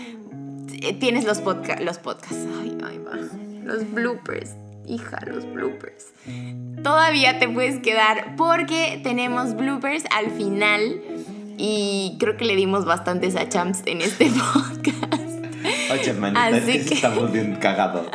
[0.81, 1.41] eh, tienes los,
[1.79, 2.45] los podcasts.
[2.61, 3.17] Ay, ay, va.
[3.63, 4.55] Los bloopers.
[4.85, 6.07] Hija, los bloopers.
[6.83, 11.01] Todavía te puedes quedar porque tenemos bloopers al final.
[11.57, 15.27] Y creo que le dimos bastantes a Champs en este podcast.
[15.91, 18.07] Oye, manita, es que, estamos bien cagados.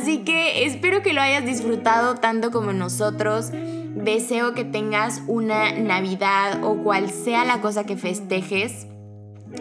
[0.00, 3.50] Así que espero que lo hayas disfrutado tanto como nosotros.
[3.52, 8.86] Deseo que tengas una Navidad o cual sea la cosa que festejes.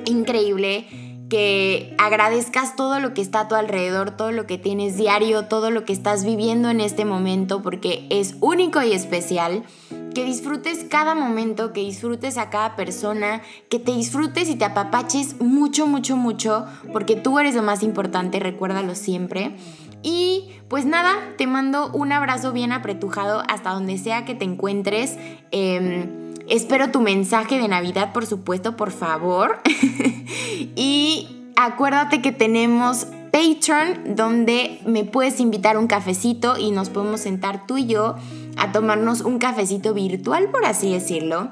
[0.06, 0.88] Increíble
[1.30, 5.72] que agradezcas todo lo que está a tu alrededor, todo lo que tienes diario, todo
[5.72, 9.64] lo que estás viviendo en este momento, porque es único y especial.
[10.16, 15.40] Que disfrutes cada momento, que disfrutes a cada persona, que te disfrutes y te apapaches
[15.42, 19.56] mucho, mucho, mucho, porque tú eres lo más importante, recuérdalo siempre.
[20.02, 25.18] Y pues nada, te mando un abrazo bien apretujado hasta donde sea que te encuentres.
[25.52, 29.60] Em, Espero tu mensaje de Navidad, por supuesto, por favor.
[30.76, 37.68] y acuérdate que tenemos Patreon, donde me puedes invitar un cafecito y nos podemos sentar
[37.68, 38.16] tú y yo
[38.58, 41.52] a tomarnos un cafecito virtual, por así decirlo.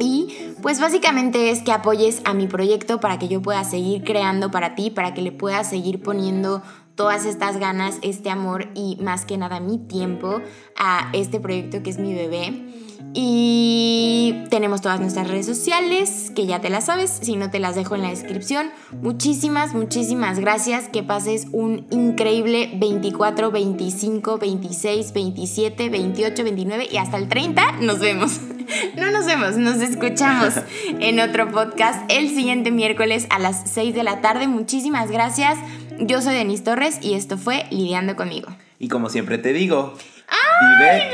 [0.00, 4.50] Y pues básicamente es que apoyes a mi proyecto para que yo pueda seguir creando
[4.50, 6.62] para ti, para que le pueda seguir poniendo
[6.96, 10.40] todas estas ganas, este amor y más que nada mi tiempo
[10.76, 12.72] a este proyecto que es mi bebé.
[13.18, 17.74] Y tenemos todas nuestras redes sociales, que ya te las sabes, si no te las
[17.74, 18.70] dejo en la descripción.
[19.00, 20.88] Muchísimas, muchísimas gracias.
[20.88, 28.00] Que pases un increíble 24, 25, 26, 27, 28, 29 y hasta el 30 nos
[28.00, 28.40] vemos.
[28.96, 30.54] No nos vemos, nos escuchamos
[30.98, 34.48] en otro podcast el siguiente miércoles a las 6 de la tarde.
[34.48, 35.56] Muchísimas gracias.
[36.00, 38.48] Yo soy Denise Torres y esto fue Lidiando conmigo.
[38.78, 39.94] Y como siempre te digo,
[40.28, 41.10] ¡Ay, vive.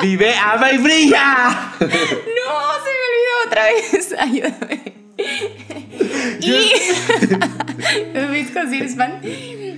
[0.00, 1.72] vive, ama y brilla.
[1.80, 4.14] No, se me olvidó otra vez.
[4.18, 4.98] Ayúdame.
[6.40, 6.72] Y.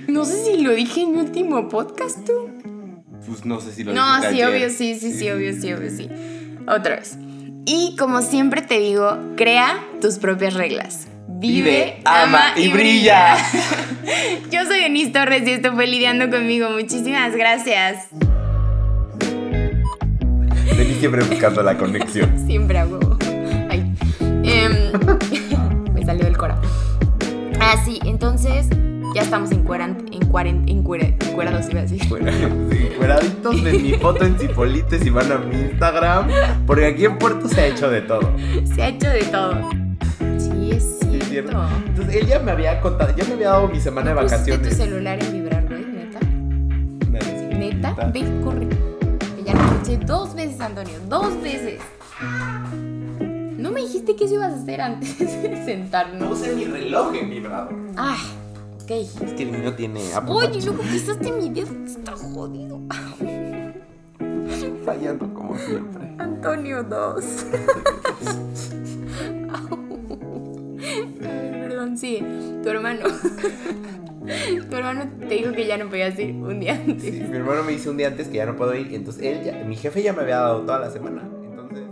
[0.07, 2.49] No sé si lo dije en mi último podcast, tú.
[3.27, 4.03] Pues no sé si lo dije.
[4.03, 6.09] No, sí, obvio, sí, sí, sí, obvio, sí, obvio, sí.
[6.67, 7.17] Otra vez.
[7.65, 11.07] Y como siempre te digo, crea tus propias reglas.
[11.41, 13.35] Vive, ama y brilla.
[14.51, 16.69] Yo soy Denise Torres y esto fue Lidiando conmigo.
[16.69, 18.09] Muchísimas gracias.
[20.77, 22.31] Denise siempre buscando la conexión.
[22.45, 22.99] Siempre hago.
[23.71, 23.91] Ay.
[24.43, 24.91] Em,
[25.95, 26.61] me salió del cora.
[27.59, 28.67] Ah, sí, entonces
[29.15, 32.03] ya estamos en en cuaren, en encuerados, iba a decir.
[32.03, 36.27] Encueraditos de mi foto en Cipolite si van a mi Instagram.
[36.67, 38.31] Porque aquí en Puerto se ha hecho de todo.
[38.75, 39.80] Se ha hecho de todo.
[41.39, 44.69] Entonces él ya me había contado, ya me había dado mi semana de vacaciones.
[44.69, 45.85] tu celular en vibrar, güey?
[45.85, 46.19] ¿Neta?
[47.57, 48.11] ¿Neta?
[48.13, 48.67] Ve, corre.
[49.45, 50.93] ya lo escuché dos veces, Antonio.
[51.07, 51.79] Dos veces.
[53.57, 56.27] No me dijiste que eso ibas a hacer antes de sentarnos.
[56.27, 57.73] Puse mi reloj en vibrador.
[57.95, 58.17] Ah,
[58.83, 58.91] ok.
[58.91, 61.69] Es que el mío tiene Oye, luego pisaste mi dedo.
[61.85, 62.81] Está jodido.
[64.83, 66.15] Fallando como siempre.
[66.17, 67.23] Antonio 2.
[71.95, 72.23] Sí,
[72.63, 73.01] tu hermano.
[74.69, 77.03] tu hermano te dijo que ya no podías ir un día antes.
[77.03, 78.93] Sí, mi hermano me dice un día antes que ya no puedo ir.
[78.93, 81.23] Entonces él ya, mi jefe ya me había dado toda la semana.
[81.43, 81.83] Entonces.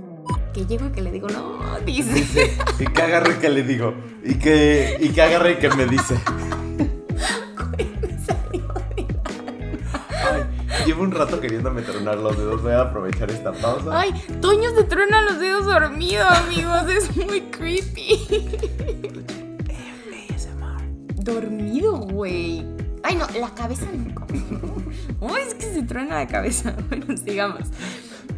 [0.54, 2.52] Que llego y que le digo, no, dice.
[2.80, 3.94] y que agarre que le digo.
[4.24, 6.16] Y que, y que agarre que me dice.
[10.90, 12.64] llevo un rato queriéndome tronar los dedos.
[12.64, 14.00] Voy a aprovechar esta pausa.
[14.00, 16.90] Ay, Toño se trona los dedos dormido, amigos.
[16.90, 18.28] Es muy creepy.
[21.20, 22.66] Dormido, güey.
[23.04, 24.26] Ay, no, la cabeza nunca.
[25.22, 26.76] Ay, es que se truena la cabeza.
[26.90, 27.68] Bueno, sigamos.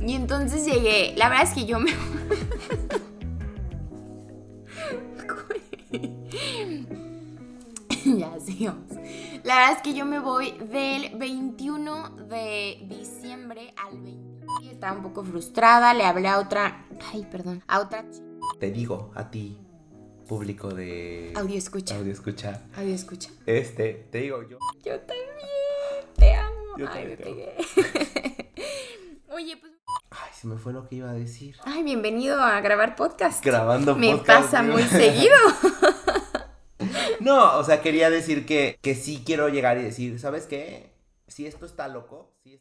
[0.01, 1.13] Y entonces llegué.
[1.15, 1.91] La verdad es que yo me.
[8.17, 8.89] ya, sigamos.
[9.43, 14.71] La verdad es que yo me voy del 21 de diciembre al 20.
[14.71, 16.87] Estaba un poco frustrada, le hablé a otra.
[17.13, 17.63] Ay, perdón.
[17.67, 18.03] A otra
[18.59, 19.57] Te digo, a ti,
[20.31, 21.33] público de.
[21.35, 21.97] Audio escucha.
[21.97, 22.61] Audio escucha.
[22.77, 23.29] Audio escucha.
[23.45, 24.59] Este, te digo yo.
[24.81, 25.27] Yo también.
[26.15, 26.77] Te amo.
[26.89, 27.57] Ay, me pegué.
[29.29, 29.73] Oye, pues.
[30.09, 31.57] Ay, se me fue lo que iba a decir.
[31.65, 33.43] Ay, bienvenido a grabar podcast.
[33.43, 34.19] Grabando podcast.
[34.19, 35.35] Me pasa muy seguido.
[37.19, 40.91] No, o sea, quería decir que, que sí quiero llegar y decir, ¿sabes qué?
[41.27, 42.59] Si esto está loco, si